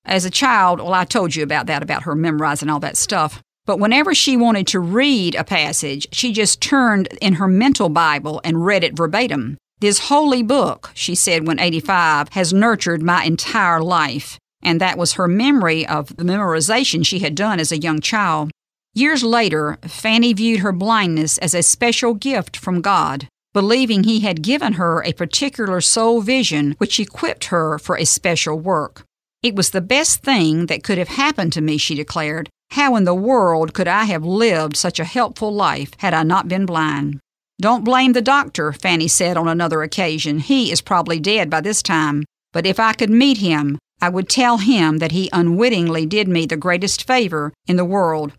As 0.05 0.25
a 0.25 0.31
child, 0.31 0.79
well, 0.79 0.95
I 0.95 1.05
told 1.05 1.35
you 1.35 1.43
about 1.43 1.67
that, 1.67 1.83
about 1.83 2.01
her 2.03 2.15
memorizing 2.15 2.67
all 2.71 2.79
that 2.79 2.97
stuff. 2.97 3.43
But 3.65 3.79
whenever 3.79 4.13
she 4.13 4.37
wanted 4.37 4.67
to 4.67 4.79
read 4.79 5.35
a 5.35 5.43
passage, 5.43 6.07
she 6.11 6.31
just 6.31 6.61
turned 6.61 7.07
in 7.19 7.35
her 7.35 7.47
mental 7.47 7.89
Bible 7.89 8.39
and 8.43 8.65
read 8.65 8.83
it 8.83 8.95
verbatim. 8.95 9.57
This 9.79 10.07
holy 10.07 10.43
book, 10.43 10.91
she 10.93 11.15
said 11.15 11.47
when 11.47 11.59
85, 11.59 12.29
has 12.29 12.53
nurtured 12.53 13.01
my 13.01 13.23
entire 13.23 13.81
life. 13.81 14.37
And 14.61 14.79
that 14.81 14.97
was 14.97 15.13
her 15.13 15.27
memory 15.27 15.85
of 15.85 16.15
the 16.15 16.23
memorization 16.23 17.05
she 17.05 17.19
had 17.19 17.35
done 17.35 17.59
as 17.59 17.71
a 17.71 17.79
young 17.79 17.99
child. 17.99 18.51
Years 18.93 19.23
later, 19.23 19.77
Fanny 19.83 20.31
viewed 20.33 20.61
her 20.61 20.71
blindness 20.71 21.37
as 21.39 21.53
a 21.53 21.61
special 21.61 22.13
gift 22.13 22.55
from 22.55 22.81
God, 22.81 23.27
believing 23.53 24.03
He 24.03 24.21
had 24.21 24.41
given 24.41 24.73
her 24.73 25.03
a 25.03 25.13
particular 25.13 25.81
soul 25.81 26.21
vision 26.21 26.75
which 26.77 26.99
equipped 26.99 27.45
her 27.45 27.77
for 27.77 27.97
a 27.97 28.05
special 28.05 28.57
work. 28.57 29.03
It 29.45 29.55
was 29.55 29.69
the 29.69 29.79
best 29.79 30.23
thing 30.23 30.65
that 30.65 30.83
could 30.83 30.97
have 30.97 31.07
happened 31.07 31.53
to 31.53 31.61
me, 31.61 31.77
she 31.77 31.93
declared, 31.93 32.49
how 32.71 32.95
in 32.95 33.03
the 33.03 33.13
world 33.13 33.75
could 33.75 33.87
I 33.87 34.05
have 34.05 34.25
lived 34.25 34.75
such 34.75 34.99
a 34.99 35.03
helpful 35.03 35.53
life 35.53 35.91
had 35.99 36.15
I 36.15 36.23
not 36.23 36.47
been 36.47 36.65
blind? 36.65 37.19
Don't 37.61 37.83
blame 37.83 38.13
the 38.13 38.23
doctor, 38.23 38.73
Fanny 38.73 39.07
said 39.07 39.37
on 39.37 39.47
another 39.47 39.83
occasion. 39.83 40.39
He 40.39 40.71
is 40.71 40.81
probably 40.81 41.19
dead 41.19 41.51
by 41.51 41.61
this 41.61 41.83
time. 41.83 42.23
But 42.53 42.65
if 42.65 42.79
I 42.79 42.93
could 42.93 43.11
meet 43.11 43.37
him, 43.37 43.77
I 44.01 44.09
would 44.09 44.29
tell 44.29 44.57
him 44.57 44.97
that 44.97 45.11
he 45.11 45.29
unwittingly 45.31 46.07
did 46.07 46.27
me 46.27 46.47
the 46.47 46.57
greatest 46.57 47.05
favor 47.05 47.53
in 47.67 47.75
the 47.75 47.85
world. 47.85 48.33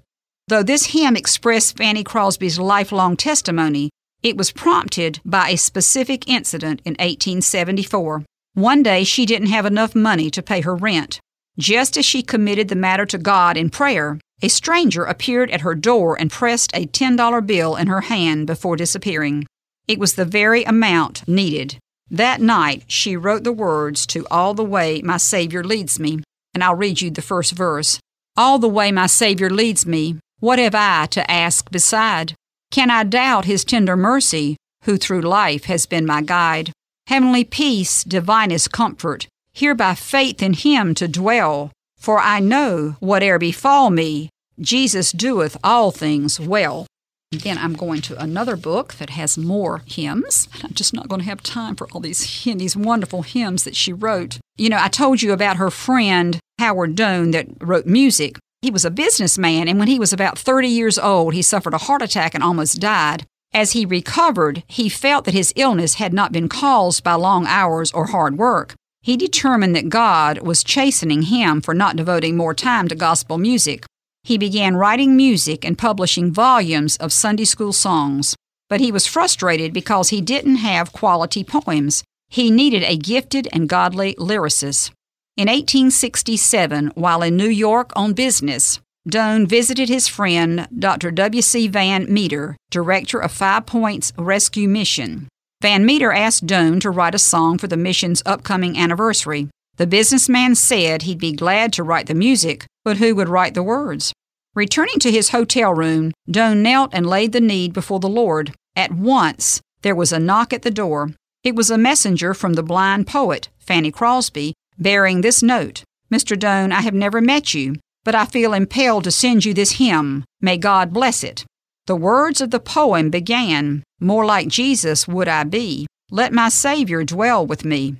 Though 0.48 0.64
this 0.64 0.86
hymn 0.86 1.14
expressed 1.14 1.76
Fanny 1.76 2.02
Crosby's 2.02 2.58
lifelong 2.58 3.16
testimony, 3.16 3.90
it 4.24 4.36
was 4.36 4.50
prompted 4.50 5.20
by 5.24 5.50
a 5.50 5.56
specific 5.56 6.28
incident 6.28 6.82
in 6.84 6.94
1874. 6.94 8.24
One 8.56 8.82
day 8.82 9.04
she 9.04 9.26
didn't 9.26 9.48
have 9.48 9.66
enough 9.66 9.94
money 9.94 10.30
to 10.30 10.42
pay 10.42 10.62
her 10.62 10.74
rent. 10.74 11.20
Just 11.58 11.98
as 11.98 12.06
she 12.06 12.22
committed 12.22 12.68
the 12.68 12.74
matter 12.74 13.04
to 13.04 13.18
God 13.18 13.54
in 13.54 13.68
prayer, 13.68 14.18
a 14.40 14.48
stranger 14.48 15.04
appeared 15.04 15.50
at 15.50 15.60
her 15.60 15.74
door 15.74 16.18
and 16.18 16.30
pressed 16.30 16.74
a 16.74 16.86
$10 16.86 17.46
bill 17.46 17.76
in 17.76 17.88
her 17.88 18.00
hand 18.00 18.46
before 18.46 18.74
disappearing. 18.76 19.46
It 19.86 19.98
was 19.98 20.14
the 20.14 20.24
very 20.24 20.64
amount 20.64 21.28
needed. 21.28 21.76
That 22.10 22.40
night, 22.40 22.84
she 22.86 23.14
wrote 23.14 23.44
the 23.44 23.52
words 23.52 24.06
to 24.06 24.26
All 24.30 24.54
the 24.54 24.64
Way 24.64 25.02
My 25.02 25.18
Savior 25.18 25.62
Leads 25.62 26.00
Me, 26.00 26.22
and 26.54 26.64
I'll 26.64 26.76
read 26.76 27.02
you 27.02 27.10
the 27.10 27.20
first 27.20 27.52
verse. 27.52 28.00
All 28.38 28.58
the 28.58 28.70
way 28.70 28.90
my 28.90 29.06
Savior 29.06 29.50
leads 29.50 29.84
me, 29.84 30.18
what 30.40 30.58
have 30.58 30.74
I 30.74 31.04
to 31.10 31.30
ask 31.30 31.70
beside? 31.70 32.32
Can 32.70 32.90
I 32.90 33.04
doubt 33.04 33.44
His 33.44 33.66
tender 33.66 33.98
mercy, 33.98 34.56
who 34.84 34.96
through 34.96 35.20
life 35.20 35.64
has 35.64 35.84
been 35.84 36.06
my 36.06 36.22
guide? 36.22 36.72
Heavenly 37.06 37.44
peace, 37.44 38.02
divinest 38.02 38.72
comfort, 38.72 39.28
here 39.52 39.76
by 39.76 39.94
faith 39.94 40.42
in 40.42 40.54
him 40.54 40.92
to 40.96 41.06
dwell. 41.06 41.70
For 41.96 42.18
I 42.18 42.40
know, 42.40 42.96
whate'er 42.98 43.38
befall 43.38 43.90
me, 43.90 44.28
Jesus 44.58 45.12
doeth 45.12 45.56
all 45.62 45.92
things 45.92 46.40
well. 46.40 46.86
Then 47.30 47.58
I'm 47.58 47.74
going 47.74 48.00
to 48.02 48.20
another 48.20 48.56
book 48.56 48.94
that 48.94 49.10
has 49.10 49.38
more 49.38 49.82
hymns. 49.86 50.48
I'm 50.64 50.72
just 50.72 50.92
not 50.92 51.08
going 51.08 51.20
to 51.20 51.26
have 51.28 51.44
time 51.44 51.76
for 51.76 51.88
all 51.92 52.00
these 52.00 52.44
these 52.44 52.76
wonderful 52.76 53.22
hymns 53.22 53.62
that 53.62 53.76
she 53.76 53.92
wrote. 53.92 54.38
You 54.56 54.68
know, 54.68 54.78
I 54.80 54.88
told 54.88 55.22
you 55.22 55.32
about 55.32 55.58
her 55.58 55.70
friend 55.70 56.40
Howard 56.58 56.96
Doane 56.96 57.30
that 57.32 57.46
wrote 57.60 57.86
music. 57.86 58.36
He 58.62 58.70
was 58.72 58.84
a 58.84 58.90
businessman, 58.90 59.68
and 59.68 59.78
when 59.78 59.86
he 59.86 60.00
was 60.00 60.12
about 60.12 60.38
30 60.38 60.66
years 60.66 60.98
old, 60.98 61.34
he 61.34 61.42
suffered 61.42 61.74
a 61.74 61.78
heart 61.78 62.02
attack 62.02 62.34
and 62.34 62.42
almost 62.42 62.80
died. 62.80 63.26
As 63.56 63.72
he 63.72 63.84
recovered, 63.86 64.62
he 64.68 64.88
felt 64.88 65.24
that 65.24 65.34
his 65.34 65.52
illness 65.56 65.94
had 65.94 66.12
not 66.12 66.30
been 66.30 66.48
caused 66.48 67.02
by 67.02 67.14
long 67.14 67.46
hours 67.46 67.90
or 67.90 68.06
hard 68.06 68.38
work 68.38 68.76
he 69.06 69.16
determined 69.16 69.76
that 69.76 69.88
God 69.88 70.38
was 70.38 70.64
chastening 70.64 71.22
him 71.22 71.60
for 71.60 71.72
not 71.72 71.94
devoting 71.94 72.36
more 72.36 72.54
time 72.54 72.88
to 72.88 72.96
gospel 72.96 73.38
music. 73.38 73.86
He 74.24 74.36
began 74.36 74.74
writing 74.74 75.14
music 75.14 75.64
and 75.64 75.78
publishing 75.78 76.32
volumes 76.32 76.96
of 76.96 77.12
Sunday 77.12 77.44
school 77.44 77.72
songs. 77.72 78.34
But 78.68 78.80
he 78.80 78.90
was 78.90 79.06
frustrated 79.06 79.72
because 79.72 80.08
he 80.08 80.20
didn't 80.20 80.56
have 80.56 80.92
quality 80.92 81.44
poems. 81.44 82.02
He 82.30 82.50
needed 82.50 82.82
a 82.82 82.96
gifted 82.96 83.46
and 83.52 83.68
godly 83.68 84.16
lyricist. 84.16 84.90
In 85.36 85.46
1867, 85.46 86.90
while 86.96 87.22
in 87.22 87.36
New 87.36 87.48
York 87.48 87.92
on 87.94 88.12
business, 88.12 88.80
Doane 89.08 89.46
visited 89.46 89.88
his 89.88 90.08
friend 90.08 90.66
Dr. 90.76 91.12
W.C. 91.12 91.68
Van 91.68 92.12
Meter, 92.12 92.56
director 92.72 93.20
of 93.20 93.30
Five 93.30 93.64
Points 93.64 94.12
Rescue 94.18 94.68
Mission. 94.68 95.28
Van 95.62 95.86
Meter 95.86 96.12
asked 96.12 96.44
Doane 96.44 96.80
to 96.80 96.90
write 96.90 97.14
a 97.14 97.18
song 97.18 97.56
for 97.56 97.68
the 97.68 97.76
mission's 97.76 98.20
upcoming 98.26 98.76
anniversary. 98.76 99.48
The 99.76 99.86
businessman 99.86 100.56
said 100.56 101.02
he'd 101.02 101.20
be 101.20 101.30
glad 101.32 101.72
to 101.74 101.84
write 101.84 102.06
the 102.06 102.14
music, 102.14 102.66
but 102.84 102.96
who 102.96 103.14
would 103.14 103.28
write 103.28 103.54
the 103.54 103.62
words? 103.62 104.12
Returning 104.56 104.98
to 104.98 105.12
his 105.12 105.28
hotel 105.28 105.72
room, 105.72 106.12
Doane 106.28 106.62
knelt 106.62 106.90
and 106.92 107.06
laid 107.06 107.30
the 107.30 107.40
need 107.40 107.72
before 107.72 108.00
the 108.00 108.08
Lord. 108.08 108.54
At 108.74 108.90
once, 108.90 109.60
there 109.82 109.94
was 109.94 110.12
a 110.12 110.18
knock 110.18 110.52
at 110.52 110.62
the 110.62 110.70
door. 110.72 111.10
It 111.44 111.54
was 111.54 111.70
a 111.70 111.78
messenger 111.78 112.34
from 112.34 112.54
the 112.54 112.62
blind 112.64 113.06
poet, 113.06 113.50
Fanny 113.60 113.92
Crosby, 113.92 114.54
bearing 114.78 115.20
this 115.20 115.44
note 115.44 115.84
Mr. 116.12 116.36
Doane, 116.36 116.72
I 116.72 116.80
have 116.80 116.94
never 116.94 117.20
met 117.20 117.54
you, 117.54 117.76
but 118.06 118.14
I 118.14 118.24
feel 118.24 118.54
impelled 118.54 119.02
to 119.04 119.10
send 119.10 119.44
you 119.44 119.52
this 119.52 119.72
hymn. 119.72 120.24
May 120.40 120.58
God 120.58 120.92
bless 120.92 121.24
it. 121.24 121.44
The 121.86 121.96
words 121.96 122.40
of 122.40 122.52
the 122.52 122.60
poem 122.60 123.10
began 123.10 123.82
More 123.98 124.24
like 124.24 124.46
Jesus 124.46 125.08
would 125.08 125.26
I 125.26 125.42
be. 125.42 125.88
Let 126.12 126.32
my 126.32 126.48
Savior 126.48 127.02
dwell 127.02 127.44
with 127.44 127.64
me. 127.64 127.96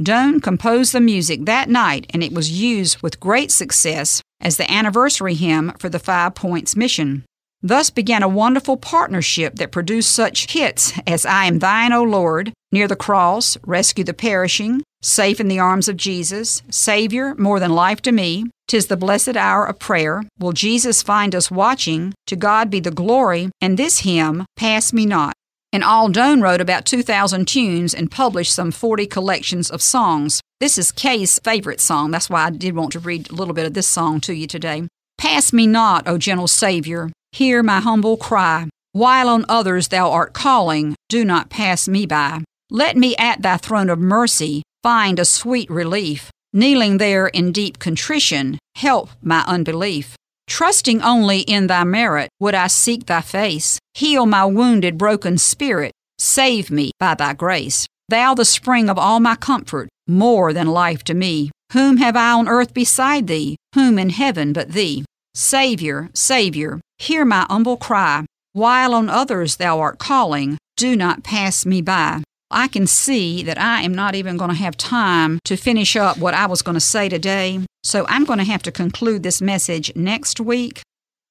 Doane 0.00 0.42
composed 0.42 0.94
the 0.94 1.02
music 1.02 1.44
that 1.44 1.68
night, 1.68 2.06
and 2.14 2.22
it 2.22 2.32
was 2.32 2.50
used 2.50 3.02
with 3.02 3.20
great 3.20 3.50
success 3.50 4.22
as 4.40 4.56
the 4.56 4.70
anniversary 4.72 5.34
hymn 5.34 5.74
for 5.78 5.90
the 5.90 5.98
Five 5.98 6.34
Points 6.34 6.74
mission. 6.74 7.24
Thus 7.62 7.90
began 7.90 8.22
a 8.22 8.28
wonderful 8.28 8.78
partnership 8.78 9.56
that 9.56 9.70
produced 9.70 10.12
such 10.12 10.50
hits 10.52 10.98
as 11.06 11.26
I 11.26 11.44
Am 11.44 11.58
Thine, 11.58 11.92
O 11.92 12.02
Lord, 12.02 12.54
Near 12.72 12.88
the 12.88 12.96
Cross, 12.96 13.58
Rescue 13.66 14.02
the 14.02 14.14
Perishing, 14.14 14.82
Safe 15.04 15.40
in 15.40 15.48
the 15.48 15.58
Arms 15.58 15.88
of 15.88 15.96
Jesus, 15.96 16.62
Savior, 16.70 17.34
More 17.34 17.58
Than 17.58 17.72
Life 17.72 18.00
to 18.02 18.12
Me, 18.12 18.46
Tis 18.68 18.86
the 18.86 18.96
Blessed 18.96 19.36
Hour 19.36 19.66
of 19.66 19.80
Prayer, 19.80 20.22
Will 20.38 20.52
Jesus 20.52 21.02
Find 21.02 21.34
Us 21.34 21.50
Watching, 21.50 22.14
To 22.28 22.36
God 22.36 22.70
Be 22.70 22.78
the 22.78 22.92
Glory, 22.92 23.50
and 23.60 23.76
this 23.76 24.00
hymn, 24.00 24.46
Pass 24.56 24.92
Me 24.92 25.04
Not. 25.04 25.34
And 25.72 25.82
Al 25.82 26.08
Doane 26.08 26.40
wrote 26.40 26.60
about 26.60 26.84
2,000 26.84 27.48
tunes 27.48 27.92
and 27.92 28.12
published 28.12 28.54
some 28.54 28.70
40 28.70 29.06
collections 29.06 29.70
of 29.72 29.82
songs. 29.82 30.40
This 30.60 30.78
is 30.78 30.92
Kay's 30.92 31.40
favorite 31.40 31.80
song. 31.80 32.12
That's 32.12 32.30
why 32.30 32.44
I 32.44 32.50
did 32.50 32.76
want 32.76 32.92
to 32.92 33.00
read 33.00 33.28
a 33.28 33.34
little 33.34 33.54
bit 33.54 33.66
of 33.66 33.74
this 33.74 33.88
song 33.88 34.20
to 34.20 34.32
you 34.32 34.46
today. 34.46 34.86
Pass 35.18 35.52
me 35.52 35.66
not, 35.66 36.06
O 36.06 36.16
gentle 36.16 36.46
Savior. 36.46 37.10
Hear 37.32 37.64
my 37.64 37.80
humble 37.80 38.16
cry. 38.16 38.68
While 38.92 39.28
on 39.28 39.46
others 39.48 39.88
thou 39.88 40.12
art 40.12 40.32
calling, 40.32 40.94
do 41.08 41.24
not 41.24 41.50
pass 41.50 41.88
me 41.88 42.06
by. 42.06 42.44
Let 42.70 42.96
me 42.96 43.16
at 43.16 43.42
thy 43.42 43.56
throne 43.56 43.90
of 43.90 43.98
mercy 43.98 44.62
find 44.82 45.18
a 45.18 45.24
sweet 45.24 45.70
relief. 45.70 46.30
Kneeling 46.52 46.98
there 46.98 47.28
in 47.28 47.52
deep 47.52 47.78
contrition, 47.78 48.58
help 48.74 49.10
my 49.22 49.42
unbelief. 49.46 50.16
Trusting 50.48 51.00
only 51.00 51.40
in 51.40 51.66
thy 51.66 51.84
merit 51.84 52.28
would 52.40 52.54
I 52.54 52.66
seek 52.66 53.06
thy 53.06 53.20
face. 53.20 53.78
Heal 53.94 54.26
my 54.26 54.44
wounded, 54.44 54.98
broken 54.98 55.38
spirit. 55.38 55.92
Save 56.18 56.70
me 56.70 56.90
by 56.98 57.14
thy 57.14 57.32
grace. 57.32 57.86
Thou, 58.08 58.34
the 58.34 58.44
spring 58.44 58.90
of 58.90 58.98
all 58.98 59.20
my 59.20 59.36
comfort, 59.36 59.88
more 60.06 60.52
than 60.52 60.66
life 60.66 61.04
to 61.04 61.14
me. 61.14 61.50
Whom 61.72 61.96
have 61.96 62.16
I 62.16 62.32
on 62.32 62.48
earth 62.48 62.74
beside 62.74 63.28
thee? 63.28 63.56
Whom 63.74 63.98
in 63.98 64.10
heaven 64.10 64.52
but 64.52 64.72
thee? 64.72 65.04
Savior, 65.34 66.10
Savior, 66.12 66.80
hear 66.98 67.24
my 67.24 67.46
humble 67.48 67.78
cry. 67.78 68.26
While 68.52 68.92
on 68.94 69.08
others 69.08 69.56
thou 69.56 69.80
art 69.80 69.98
calling, 69.98 70.58
do 70.76 70.94
not 70.96 71.24
pass 71.24 71.64
me 71.64 71.80
by. 71.80 72.22
I 72.52 72.68
can 72.68 72.86
see 72.86 73.42
that 73.42 73.58
I 73.58 73.82
am 73.82 73.94
not 73.94 74.14
even 74.14 74.36
going 74.36 74.50
to 74.50 74.56
have 74.56 74.76
time 74.76 75.38
to 75.44 75.56
finish 75.56 75.96
up 75.96 76.18
what 76.18 76.34
I 76.34 76.46
was 76.46 76.62
going 76.62 76.74
to 76.74 76.80
say 76.80 77.08
today, 77.08 77.60
so 77.82 78.06
I'm 78.08 78.24
going 78.24 78.38
to 78.38 78.44
have 78.44 78.62
to 78.64 78.72
conclude 78.72 79.22
this 79.22 79.40
message 79.40 79.94
next 79.96 80.40
week. 80.40 80.82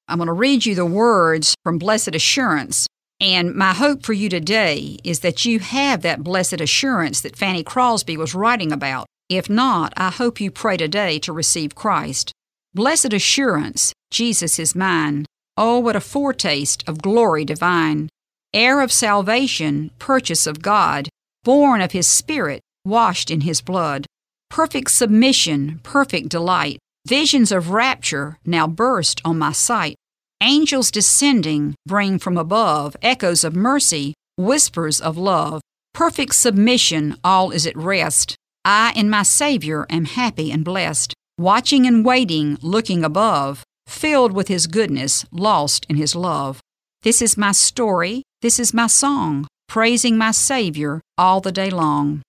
I'm 0.08 0.18
going 0.18 0.26
to 0.26 0.32
read 0.32 0.66
you 0.66 0.74
the 0.74 0.86
words 0.86 1.54
from 1.62 1.78
Blessed 1.78 2.14
Assurance. 2.14 2.86
And 3.20 3.54
my 3.54 3.72
hope 3.72 4.02
for 4.02 4.12
you 4.12 4.28
today 4.28 4.98
is 5.04 5.20
that 5.20 5.44
you 5.44 5.60
have 5.60 6.02
that 6.02 6.24
blessed 6.24 6.60
assurance 6.60 7.20
that 7.20 7.36
Fanny 7.36 7.62
Crosby 7.62 8.16
was 8.16 8.34
writing 8.34 8.72
about. 8.72 9.06
If 9.28 9.48
not, 9.48 9.92
I 9.96 10.10
hope 10.10 10.40
you 10.40 10.50
pray 10.50 10.76
today 10.76 11.18
to 11.20 11.32
receive 11.32 11.74
Christ. 11.74 12.32
Blessed 12.74 13.12
assurance, 13.12 13.92
Jesus 14.10 14.58
is 14.58 14.74
mine. 14.74 15.24
Oh, 15.56 15.78
what 15.78 15.96
a 15.96 16.00
foretaste 16.00 16.82
of 16.88 17.00
glory 17.00 17.44
divine! 17.44 18.08
Heir 18.54 18.80
of 18.80 18.92
salvation, 18.92 19.90
purchase 19.98 20.46
of 20.46 20.60
God, 20.60 21.08
born 21.42 21.80
of 21.80 21.92
His 21.92 22.06
Spirit, 22.06 22.60
washed 22.84 23.30
in 23.30 23.42
His 23.42 23.60
blood. 23.60 24.06
Perfect 24.50 24.90
submission, 24.90 25.80
perfect 25.82 26.28
delight. 26.28 26.78
Visions 27.06 27.50
of 27.50 27.70
rapture 27.70 28.38
now 28.44 28.66
burst 28.66 29.20
on 29.24 29.38
my 29.38 29.52
sight. 29.52 29.96
Angels 30.42 30.90
descending 30.90 31.74
bring 31.86 32.18
from 32.18 32.36
above 32.36 32.96
echoes 33.00 33.42
of 33.44 33.56
mercy, 33.56 34.14
whispers 34.36 35.00
of 35.00 35.16
love. 35.16 35.62
Perfect 35.94 36.34
submission, 36.34 37.16
all 37.24 37.50
is 37.50 37.66
at 37.66 37.76
rest. 37.76 38.36
I 38.64 38.92
in 38.94 39.08
my 39.08 39.22
Savior 39.22 39.86
am 39.88 40.04
happy 40.04 40.50
and 40.52 40.64
blessed 40.64 41.14
watching 41.38 41.86
and 41.86 42.04
waiting, 42.04 42.58
looking 42.60 43.02
above, 43.02 43.64
filled 43.86 44.32
with 44.32 44.48
His 44.48 44.66
goodness, 44.66 45.24
lost 45.32 45.86
in 45.88 45.96
His 45.96 46.14
love. 46.14 46.60
This 47.02 47.20
is 47.22 47.36
my 47.36 47.52
story, 47.52 48.22
this 48.42 48.58
is 48.58 48.74
my 48.74 48.88
song, 48.88 49.46
praising 49.68 50.18
my 50.18 50.32
Savior 50.32 51.00
all 51.16 51.40
the 51.40 51.52
day 51.52 51.70
long. 51.70 52.22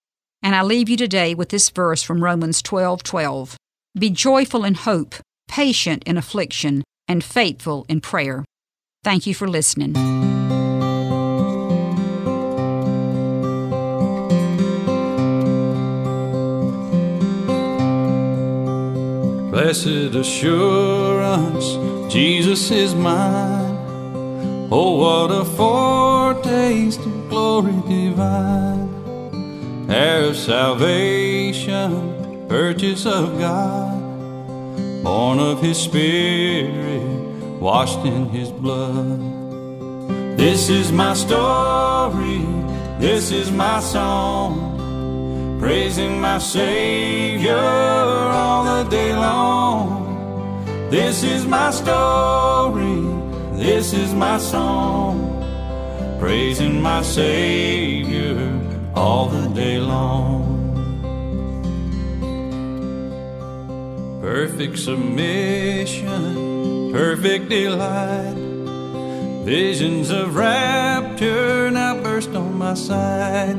And 0.44 0.56
I 0.56 0.62
leave 0.62 0.88
you 0.88 0.96
today 0.96 1.34
with 1.34 1.50
this 1.50 1.72
verse 1.72 2.04
from 2.04 2.24
Romans 2.24 2.62
12 2.62 3.02
12. 3.02 3.58
Be 3.98 4.12
joyful 4.12 4.64
in 4.64 4.76
hope, 4.76 5.16
patient 5.48 6.04
in 6.06 6.18
affliction, 6.18 6.84
and 7.08 7.24
faithful 7.24 7.86
in 7.90 8.00
prayer. 8.00 8.46
Thank 9.04 9.26
you 9.26 9.34
for 9.34 9.48
listening. 9.48 9.94
Blessed 19.50 20.16
assurance, 20.16 22.14
Jesus 22.14 22.70
is 22.70 22.94
mine. 22.94 23.63
Oh, 24.76 24.94
what 24.98 25.30
a 25.30 25.46
foretaste 25.46 27.00
of 27.02 27.30
glory 27.30 27.76
divine. 27.88 28.90
Heir 29.88 30.30
of 30.30 30.36
salvation, 30.36 31.92
purchase 32.50 33.06
of 33.06 33.38
God, 33.38 34.02
born 35.04 35.38
of 35.38 35.62
His 35.62 35.78
Spirit, 35.78 37.04
washed 37.62 38.04
in 38.04 38.30
His 38.30 38.50
blood. 38.50 39.20
This 40.38 40.70
is 40.70 40.92
my 40.92 41.14
story, 41.14 42.42
this 42.98 43.30
is 43.30 43.52
my 43.52 43.80
song 43.80 44.72
praising 45.60 46.20
my 46.20 46.40
Savior 46.40 47.56
all 47.56 48.64
the 48.64 48.90
day 48.90 49.16
long. 49.16 50.90
This 50.90 51.22
is 51.22 51.46
my 51.46 51.70
story, 51.70 53.13
this 53.58 53.94
is 53.94 54.14
my 54.14 54.38
song, 54.38 55.40
praising 56.20 56.82
my 56.82 57.02
Savior 57.02 58.60
all 58.96 59.28
the 59.28 59.48
day 59.50 59.80
long. 59.80 60.52
Perfect 64.22 64.80
submission, 64.80 66.12
perfect 66.92 67.50
delight. 67.50 68.36
Visions 69.46 70.10
of 70.10 70.36
rapture 70.36 71.70
now 71.70 72.02
burst 72.02 72.34
on 72.36 72.58
my 72.58 72.74
sight. 72.74 73.58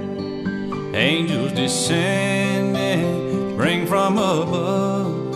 Angels 0.95 1.53
descending, 1.53 3.57
bring 3.57 3.87
from 3.87 4.17
above 4.17 5.35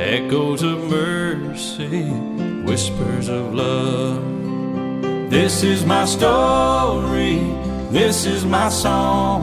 echoes 0.00 0.62
of 0.62 0.78
mercy, 0.90 2.10
whispers 2.70 3.28
of 3.28 3.52
love. 3.52 4.22
This 5.28 5.64
is 5.64 5.84
my 5.84 6.04
story, 6.04 7.38
this 7.90 8.26
is 8.26 8.44
my 8.44 8.68
song, 8.68 9.42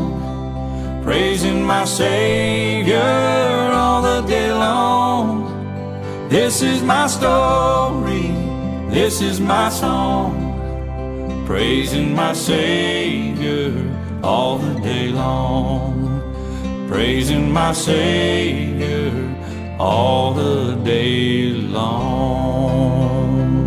praising 1.03 1.61
my 1.61 1.83
Savior 1.83 3.01
all 3.81 4.01
the 4.01 4.21
day 4.21 4.49
long. 4.53 5.27
This 6.29 6.61
is 6.61 6.81
my 6.81 7.07
story, 7.07 8.31
this 8.97 9.19
is 9.19 9.41
my 9.41 9.67
song, 9.67 10.33
praising 11.45 12.15
my 12.15 12.31
Savior 12.31 13.73
all 14.23 14.57
the 14.57 14.79
day 14.79 15.09
long, 15.09 15.93
praising 16.87 17.51
my 17.51 17.73
Savior 17.73 19.06
all 19.79 20.33
the 20.33 20.73
day 20.83 21.51
long. 21.51 23.66